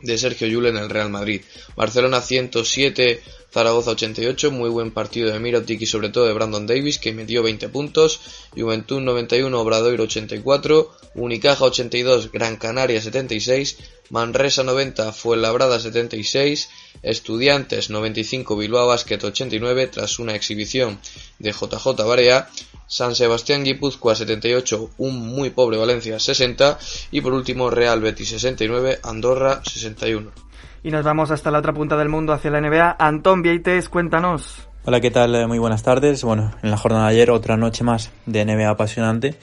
de 0.00 0.18
Sergio 0.18 0.46
Llull 0.46 0.66
en 0.66 0.76
el 0.76 0.90
Real 0.90 1.10
Madrid. 1.10 1.42
Barcelona 1.76 2.20
107, 2.20 3.22
Zaragoza 3.52 3.92
88, 3.92 4.50
muy 4.50 4.68
buen 4.68 4.90
partido 4.90 5.32
de 5.32 5.38
Mirotic 5.38 5.80
y 5.80 5.86
sobre 5.86 6.10
todo 6.10 6.26
de 6.26 6.34
Brandon 6.34 6.66
Davis 6.66 6.98
que 6.98 7.12
metió 7.12 7.42
20 7.42 7.70
puntos, 7.70 8.20
Juventud 8.54 9.00
91, 9.00 9.58
Obradoiro 9.58 10.04
84, 10.04 10.90
Unicaja 11.14 11.64
82, 11.64 12.30
Gran 12.30 12.56
Canaria 12.56 13.00
76, 13.00 13.78
Manresa 14.10 14.62
90, 14.64 15.12
Fuenlabrada 15.12 15.80
76, 15.80 16.68
Estudiantes 17.02 17.88
95, 17.88 18.56
Bilbao 18.56 18.86
Basket 18.88 19.22
89 19.22 19.86
tras 19.88 20.18
una 20.18 20.34
exhibición 20.34 21.00
de 21.38 21.52
JJ 21.52 22.04
Barea, 22.06 22.50
San 22.86 23.14
Sebastián 23.14 23.64
Guipúzcoa 23.64 24.14
78, 24.14 24.90
un 24.98 25.16
muy 25.16 25.50
pobre 25.50 25.78
Valencia 25.78 26.18
60 26.18 26.78
y 27.10 27.20
por 27.20 27.32
último 27.32 27.70
Real 27.70 28.00
Betis 28.00 28.28
69, 28.30 29.00
Andorra 29.02 29.62
61. 29.64 30.47
Y 30.82 30.90
nos 30.90 31.04
vamos 31.04 31.30
hasta 31.30 31.50
la 31.50 31.58
otra 31.58 31.72
punta 31.72 31.96
del 31.96 32.08
mundo, 32.08 32.32
hacia 32.32 32.50
la 32.50 32.60
NBA. 32.60 32.96
Antón 32.98 33.42
Vieites, 33.42 33.88
cuéntanos. 33.88 34.68
Hola, 34.84 35.00
¿qué 35.00 35.10
tal? 35.10 35.48
Muy 35.48 35.58
buenas 35.58 35.82
tardes. 35.82 36.22
Bueno, 36.24 36.52
en 36.62 36.70
la 36.70 36.76
jornada 36.76 37.06
de 37.06 37.14
ayer 37.14 37.30
otra 37.30 37.56
noche 37.56 37.84
más 37.84 38.12
de 38.26 38.44
NBA 38.44 38.70
apasionante 38.70 39.34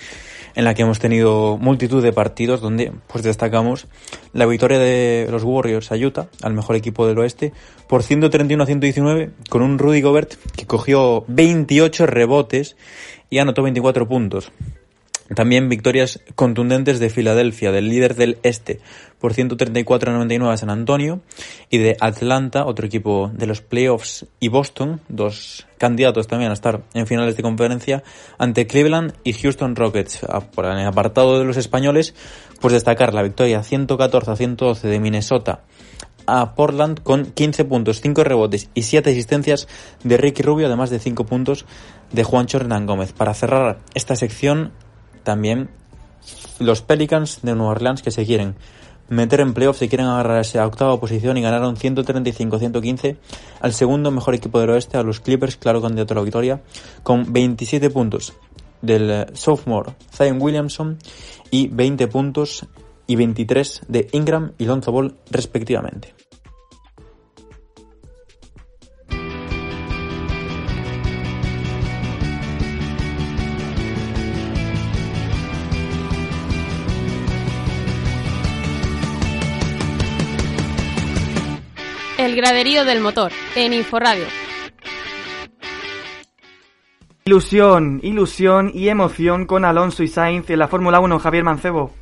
en 0.56 0.64
la 0.64 0.74
que 0.74 0.84
hemos 0.84 1.00
tenido 1.00 1.58
multitud 1.58 2.02
de 2.02 2.14
partidos 2.14 2.62
donde 2.62 2.92
pues 3.08 3.24
destacamos 3.24 3.88
la 4.34 4.46
victoria 4.46 4.80
de 4.80 5.28
los 5.30 5.44
Warriors 5.44 5.92
a 5.92 5.96
Utah, 5.96 6.30
al 6.42 6.54
mejor 6.54 6.78
equipo 6.78 7.06
del 7.06 7.20
oeste, 7.20 7.54
por 7.88 8.04
131 8.04 8.64
a 8.64 8.66
119 8.66 9.32
con 9.50 9.62
un 9.62 9.78
Rudy 9.78 10.02
Gobert 10.02 10.34
que 10.56 10.66
cogió 10.66 11.26
28 11.28 12.06
rebotes 12.08 12.78
y 13.30 13.40
anotó 13.40 13.64
24 13.64 14.08
puntos. 14.08 14.52
También 15.34 15.70
victorias 15.70 16.22
contundentes 16.36 17.00
de 17.00 17.10
Filadelfia, 17.10 17.72
del 17.72 17.90
líder 17.90 18.16
del 18.16 18.38
este, 18.44 18.80
por 19.26 19.34
134-99 19.34 20.54
a 20.54 20.58
San 20.58 20.70
Antonio, 20.70 21.20
y 21.72 21.80
de 21.80 21.98
Atlanta, 22.00 22.64
otro 22.64 22.86
equipo 22.86 23.32
de 23.34 23.48
los 23.48 23.60
playoffs, 23.60 24.28
y 24.40 24.50
Boston, 24.50 25.02
dos 25.10 25.66
candidatos 25.80 26.28
también 26.28 26.52
a 26.52 26.54
estar 26.54 26.84
en 26.94 27.08
finales 27.08 27.36
de 27.36 27.42
conferencia, 27.42 28.04
ante 28.38 28.68
Cleveland 28.68 29.16
y 29.24 29.34
Houston 29.34 29.76
Rockets. 29.76 30.28
Por 30.54 30.66
el 30.66 30.86
apartado 30.86 31.40
de 31.40 31.46
los 31.46 31.58
españoles, 31.58 32.14
pues 32.62 32.76
destacar 32.76 33.16
la 33.16 33.24
victoria 33.24 33.62
114-112 33.62 34.82
de 34.82 35.00
Minnesota 35.00 35.62
a 36.28 36.54
Portland 36.54 37.02
con 37.02 37.26
15 37.26 37.66
puntos, 37.66 38.02
5 38.02 38.24
rebotes 38.24 38.70
y 38.76 38.84
7 38.84 39.10
asistencias 39.10 39.68
de 40.04 40.18
Ricky 40.18 40.44
Rubio, 40.44 40.68
además 40.68 40.92
de 40.92 41.00
5 41.00 41.26
puntos 41.26 41.66
de 42.12 42.24
Juancho 42.24 42.58
Hernán 42.58 42.86
Gómez. 42.86 43.12
Para 43.12 43.34
cerrar 43.34 43.80
esta 43.96 44.16
sección, 44.16 44.72
también 45.24 45.72
los 46.60 46.82
Pelicans 46.82 47.42
de 47.42 47.56
Nueva 47.56 47.72
Orleans 47.72 48.02
que 48.02 48.12
se 48.12 48.26
quieren 48.26 48.56
meter 49.10 49.40
en 49.40 49.54
playoffs, 49.54 49.80
se 49.80 49.90
quieren 49.90 50.08
agarrar 50.08 50.44
a 50.44 50.68
octava 50.68 51.00
posición 51.00 51.38
y 51.38 51.42
ganaron 51.42 51.76
135-115 51.76 53.18
al 53.60 53.74
segundo 53.74 54.12
mejor 54.12 54.36
equipo 54.36 54.60
del 54.60 54.72
oeste, 54.72 54.98
a 54.98 55.04
los 55.04 55.20
Clippers, 55.20 55.58
claro 55.58 55.82
candidato 55.82 56.14
a 56.14 56.18
la 56.18 56.24
victoria, 56.24 56.62
con 57.04 57.32
27 57.32 57.90
puntos 57.90 58.34
del 58.82 59.10
eh, 59.10 59.26
sophomore 59.34 59.94
Zion 60.12 60.42
Williamson 60.42 60.98
y 61.52 61.68
20 61.68 62.08
puntos 62.08 62.66
y 63.08 63.16
23 63.16 63.82
de 63.88 64.08
Ingram 64.12 64.54
y 64.58 64.66
Lonzo 64.66 64.92
Ball 64.92 65.16
respectivamente. 65.30 66.14
El 82.36 82.42
graderío 82.42 82.84
del 82.84 83.00
motor, 83.00 83.32
en 83.56 83.72
Inforradio. 83.72 84.26
Ilusión, 87.24 88.02
ilusión 88.04 88.72
y 88.74 88.90
emoción 88.90 89.46
con 89.46 89.64
Alonso 89.64 90.04
y 90.04 90.10
Sainz 90.10 90.50
en 90.50 90.60
la 90.60 90.68
Fórmula 90.68 91.00
1, 91.00 91.18
Javier 91.18 91.46
Mancebo. 91.46 91.94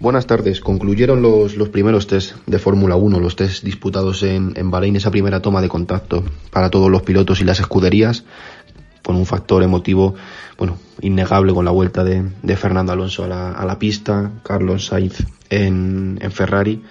Buenas 0.00 0.26
tardes. 0.26 0.60
Concluyeron 0.60 1.22
los, 1.22 1.56
los 1.56 1.68
primeros 1.68 2.08
test 2.08 2.34
de 2.46 2.58
Fórmula 2.58 2.96
1, 2.96 3.20
los 3.20 3.36
test 3.36 3.62
disputados 3.62 4.24
en, 4.24 4.54
en 4.56 4.72
Bahrein, 4.72 4.96
esa 4.96 5.12
primera 5.12 5.40
toma 5.40 5.62
de 5.62 5.68
contacto 5.68 6.24
para 6.50 6.68
todos 6.68 6.90
los 6.90 7.02
pilotos 7.02 7.40
y 7.40 7.44
las 7.44 7.60
escuderías, 7.60 8.24
con 9.04 9.14
un 9.14 9.24
factor 9.24 9.62
emotivo, 9.62 10.16
bueno, 10.58 10.78
innegable 11.00 11.54
con 11.54 11.64
la 11.64 11.70
vuelta 11.70 12.02
de, 12.02 12.24
de 12.42 12.56
Fernando 12.56 12.90
Alonso 12.90 13.22
a 13.22 13.28
la, 13.28 13.52
a 13.52 13.64
la, 13.64 13.78
pista, 13.78 14.32
Carlos 14.42 14.86
Sainz 14.86 15.24
en, 15.50 16.18
en, 16.22 16.32
Ferrari. 16.32 16.82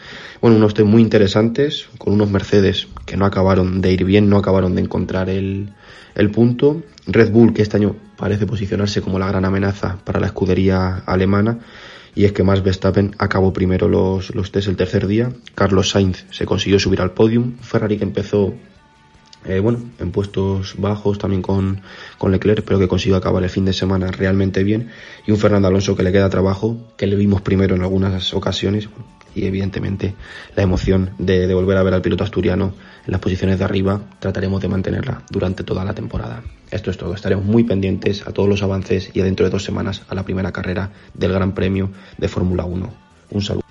Bueno, 0.41 0.57
unos 0.57 0.73
test 0.73 0.87
muy 0.87 1.01
interesantes, 1.01 1.87
con 1.97 2.13
unos 2.13 2.29
Mercedes 2.29 2.87
que 3.05 3.17
no 3.17 3.25
acabaron 3.25 3.81
de 3.81 3.91
ir 3.91 4.03
bien, 4.03 4.29
no 4.29 4.37
acabaron 4.37 4.75
de 4.75 4.81
encontrar 4.81 5.29
el, 5.29 5.73
el 6.15 6.29
punto. 6.29 6.83
Red 7.07 7.31
Bull, 7.31 7.53
que 7.53 7.61
este 7.61 7.77
año 7.77 7.95
parece 8.17 8.45
posicionarse 8.45 9.01
como 9.01 9.17
la 9.17 9.27
gran 9.27 9.45
amenaza 9.45 9.97
para 10.03 10.19
la 10.19 10.27
escudería 10.27 11.03
alemana, 11.05 11.59
y 12.13 12.25
es 12.25 12.33
que 12.33 12.43
Max 12.43 12.61
Verstappen 12.61 13.15
acabó 13.17 13.53
primero 13.53 13.87
los, 13.87 14.35
los 14.35 14.51
test 14.51 14.67
el 14.67 14.75
tercer 14.75 15.07
día. 15.07 15.31
Carlos 15.55 15.89
Sainz 15.89 16.25
se 16.31 16.45
consiguió 16.45 16.79
subir 16.79 17.01
al 17.01 17.13
podium. 17.13 17.57
Ferrari 17.61 17.97
que 17.97 18.03
empezó 18.03 18.53
eh, 19.49 19.59
bueno, 19.59 19.79
en 19.99 20.11
puestos 20.11 20.75
bajos 20.77 21.17
también 21.17 21.41
con, 21.41 21.81
con 22.17 22.31
Leclerc, 22.31 22.63
pero 22.63 22.79
que 22.79 22.87
consiguió 22.87 23.17
acabar 23.17 23.43
el 23.43 23.49
fin 23.49 23.65
de 23.65 23.73
semana 23.73 24.11
realmente 24.11 24.63
bien. 24.63 24.89
Y 25.25 25.31
un 25.31 25.37
Fernando 25.37 25.67
Alonso 25.67 25.95
que 25.95 26.03
le 26.03 26.11
queda 26.11 26.29
trabajo, 26.29 26.77
que 26.97 27.07
le 27.07 27.15
vimos 27.15 27.41
primero 27.41 27.75
en 27.75 27.81
algunas 27.81 28.33
ocasiones. 28.33 28.89
y 29.35 29.45
evidentemente 29.45 30.15
la 30.55 30.63
emoción 30.63 31.11
de, 31.19 31.45
de 31.45 31.53
volver 31.53 31.77
a 31.77 31.83
ver 31.83 31.93
al 31.93 32.01
piloto 32.01 32.23
asturiano 32.23 32.73
en 33.05 33.11
las 33.11 33.21
posiciones 33.21 33.59
de 33.59 33.65
arriba, 33.65 34.01
trataremos 34.19 34.61
de 34.61 34.67
mantenerla 34.67 35.21
durante 35.29 35.63
toda 35.63 35.85
la 35.85 35.93
temporada. 35.93 36.43
Esto 36.71 36.91
es 36.91 36.97
todo, 36.97 37.13
estaremos 37.13 37.45
muy 37.45 37.63
pendientes 37.63 38.27
a 38.27 38.31
todos 38.31 38.49
los 38.49 38.63
avances 38.63 39.09
y 39.13 39.21
dentro 39.21 39.45
de 39.45 39.51
dos 39.51 39.63
semanas 39.63 40.03
a 40.07 40.15
la 40.15 40.23
primera 40.23 40.51
carrera 40.51 40.91
del 41.13 41.33
Gran 41.33 41.53
Premio 41.53 41.89
de 42.17 42.27
Fórmula 42.27 42.65
1. 42.65 42.93
Un 43.31 43.41
saludo. 43.41 43.68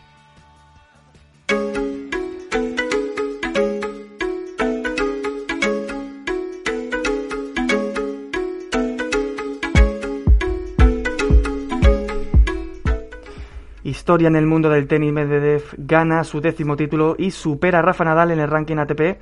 Historia 13.88 14.29
en 14.29 14.37
el 14.37 14.44
mundo 14.44 14.68
del 14.68 14.87
tenis, 14.87 15.14
Medvedev 15.14 15.62
gana 15.79 16.22
su 16.22 16.42
décimo 16.42 16.77
título 16.77 17.16
y 17.18 17.31
supera 17.31 17.79
a 17.79 17.83
Rafa 17.83 18.05
Nadal 18.05 18.31
en 18.33 18.38
el 18.38 18.51
ranking 18.51 18.77
ATP. 18.77 19.18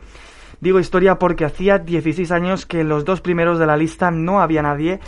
Digo 0.61 0.81
historia 0.81 1.21
porque 1.21 1.45
hacía 1.45 1.79
16 1.79 2.33
años 2.33 2.67
que 2.67 2.83
los 2.83 3.05
dos 3.05 3.21
primeros 3.21 3.61
de 3.61 3.67
la 3.67 3.77
lista 3.77 4.11
no 4.11 4.41
había 4.41 4.63
nadie 4.63 4.99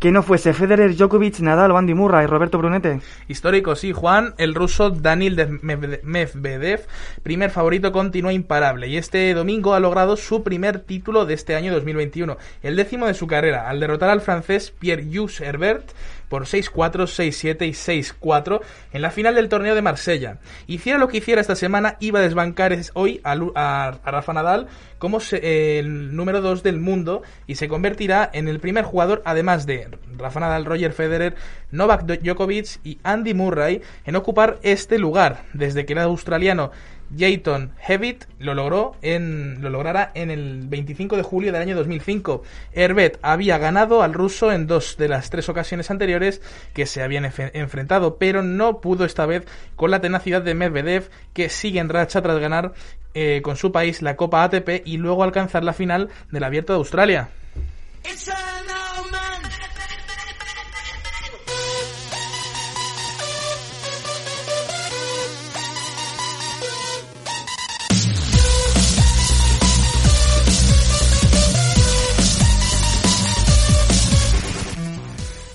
que 0.00 0.10
no 0.10 0.22
fuese 0.22 0.54
Federer, 0.54 0.96
Djokovic, 0.96 1.40
Nadal 1.40 1.76
Andy 1.76 1.92
Murray, 1.92 2.26
Roberto 2.26 2.56
Brunete. 2.56 3.00
Histórico, 3.28 3.76
sí, 3.76 3.92
Juan. 3.92 4.34
El 4.38 4.54
ruso 4.54 4.88
Daniil 4.88 5.60
Medvedev, 5.62 6.86
primer 7.22 7.50
favorito, 7.50 7.92
continúa 7.92 8.32
imparable 8.32 8.88
y 8.88 8.96
este 8.96 9.34
domingo 9.34 9.74
ha 9.74 9.80
logrado 9.80 10.16
su 10.16 10.42
primer 10.42 10.80
título 10.80 11.26
de 11.26 11.34
este 11.34 11.54
año 11.54 11.70
2021, 11.74 12.38
el 12.62 12.76
décimo 12.76 13.06
de 13.06 13.14
su 13.14 13.26
carrera, 13.26 13.68
al 13.68 13.78
derrotar 13.78 14.08
al 14.08 14.22
francés 14.22 14.72
Pierre-Yves 14.78 15.42
Herbert 15.42 15.90
por 16.30 16.44
6-4, 16.44 17.06
6-7 17.06 17.66
y 17.66 17.72
6-4 17.72 18.60
en 18.92 19.02
la 19.02 19.10
final 19.10 19.34
del 19.34 19.50
torneo 19.50 19.74
de 19.74 19.82
Marsella. 19.82 20.38
Hiciera 20.66 20.98
lo 20.98 21.08
que 21.08 21.18
hiciera 21.18 21.42
esta 21.42 21.56
semana, 21.56 21.96
iba 22.00 22.20
a 22.20 22.22
desbancar 22.22 22.74
hoy 22.94 23.20
a, 23.24 23.98
Rafa 24.04 24.32
Nadal 24.32 24.68
como 24.98 25.18
se, 25.18 25.78
el 25.78 26.14
número 26.14 26.40
2 26.40 26.62
del 26.62 26.78
mundo 26.78 27.22
y 27.46 27.56
se 27.56 27.68
convertirá 27.68 28.30
en 28.32 28.48
el 28.48 28.60
primer 28.60 28.84
jugador, 28.84 29.22
además 29.24 29.66
de 29.66 29.88
Rafa 30.16 30.40
Nadal, 30.40 30.64
Roger 30.64 30.92
Federer, 30.92 31.34
Novak 31.72 32.04
Djokovic 32.04 32.78
y 32.84 32.98
Andy 33.02 33.34
Murray, 33.34 33.82
en 34.04 34.14
ocupar 34.14 34.58
este 34.62 34.98
lugar, 34.98 35.44
desde 35.52 35.84
que 35.84 35.94
el 35.94 35.98
australiano 35.98 36.70
Jayton 37.16 37.72
Hewitt 37.86 38.24
lo 38.38 38.54
logró 38.54 38.96
en 39.02 39.60
lo 39.60 39.70
lograra 39.70 40.10
en 40.14 40.30
el 40.30 40.62
25 40.68 41.16
de 41.16 41.22
julio 41.22 41.52
del 41.52 41.62
año 41.62 41.76
2005. 41.76 42.42
Herbert 42.72 43.18
había 43.22 43.58
ganado 43.58 44.02
al 44.02 44.12
ruso 44.12 44.52
en 44.52 44.66
dos 44.66 44.96
de 44.96 45.08
las 45.08 45.30
tres 45.30 45.48
ocasiones 45.48 45.90
anteriores 45.90 46.40
que 46.72 46.86
se 46.86 47.02
habían 47.02 47.24
enfrentado, 47.24 48.16
pero 48.16 48.42
no 48.42 48.80
pudo 48.80 49.04
esta 49.04 49.26
vez 49.26 49.44
con 49.76 49.90
la 49.90 50.00
tenacidad 50.00 50.42
de 50.42 50.54
Medvedev 50.54 51.10
que 51.32 51.48
sigue 51.48 51.80
en 51.80 51.88
racha 51.88 52.22
tras 52.22 52.38
ganar 52.38 52.72
eh, 53.14 53.40
con 53.42 53.56
su 53.56 53.72
país 53.72 54.02
la 54.02 54.16
Copa 54.16 54.44
ATP 54.44 54.82
y 54.84 54.96
luego 54.96 55.24
alcanzar 55.24 55.64
la 55.64 55.72
final 55.72 56.10
del 56.30 56.44
Abierto 56.44 56.72
de 56.72 56.78
Australia. 56.78 57.28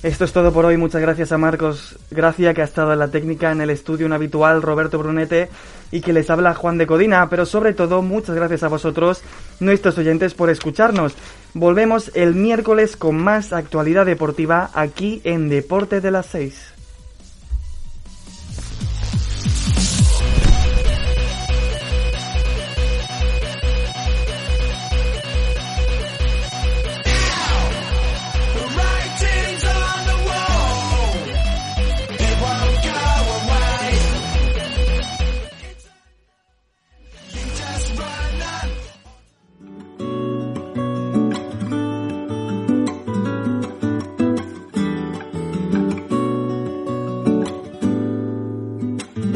Esto 0.06 0.24
es 0.24 0.34
todo 0.34 0.54
por 0.54 0.66
hoy. 0.66 0.78
Muchas 0.78 1.02
gracias 1.02 1.32
a 1.32 1.40
Marcos 1.40 1.98
Gracia, 2.12 2.54
que 2.54 2.62
ha 2.62 2.66
estado 2.66 2.94
en 2.94 3.00
la 3.00 3.08
técnica 3.08 3.52
en 3.52 3.60
el 3.60 3.72
estudio 3.72 4.06
un 4.06 4.14
habitual, 4.14 4.62
Roberto 4.62 5.00
Brunete, 5.00 5.50
y 5.90 6.02
que 6.02 6.14
les 6.14 6.30
habla 6.30 6.54
Juan 6.54 6.78
de 6.78 6.86
Codina. 6.86 7.28
Pero 7.28 7.48
sobre 7.48 7.74
todo, 7.74 8.04
muchas 8.04 8.36
gracias 8.36 8.62
a 8.62 8.68
vosotros, 8.68 9.24
nuestros 9.60 9.98
oyentes, 9.98 10.36
por 10.36 10.52
escucharnos. 10.52 11.16
Volvemos 11.56 12.12
el 12.14 12.36
miércoles 12.36 12.98
con 12.98 13.16
más 13.16 13.52
actualidad 13.52 14.06
deportiva 14.06 14.70
aquí 14.76 15.22
en 15.24 15.50
Deporte 15.50 16.02
de 16.02 16.12
las 16.12 16.28
6. 16.28 16.75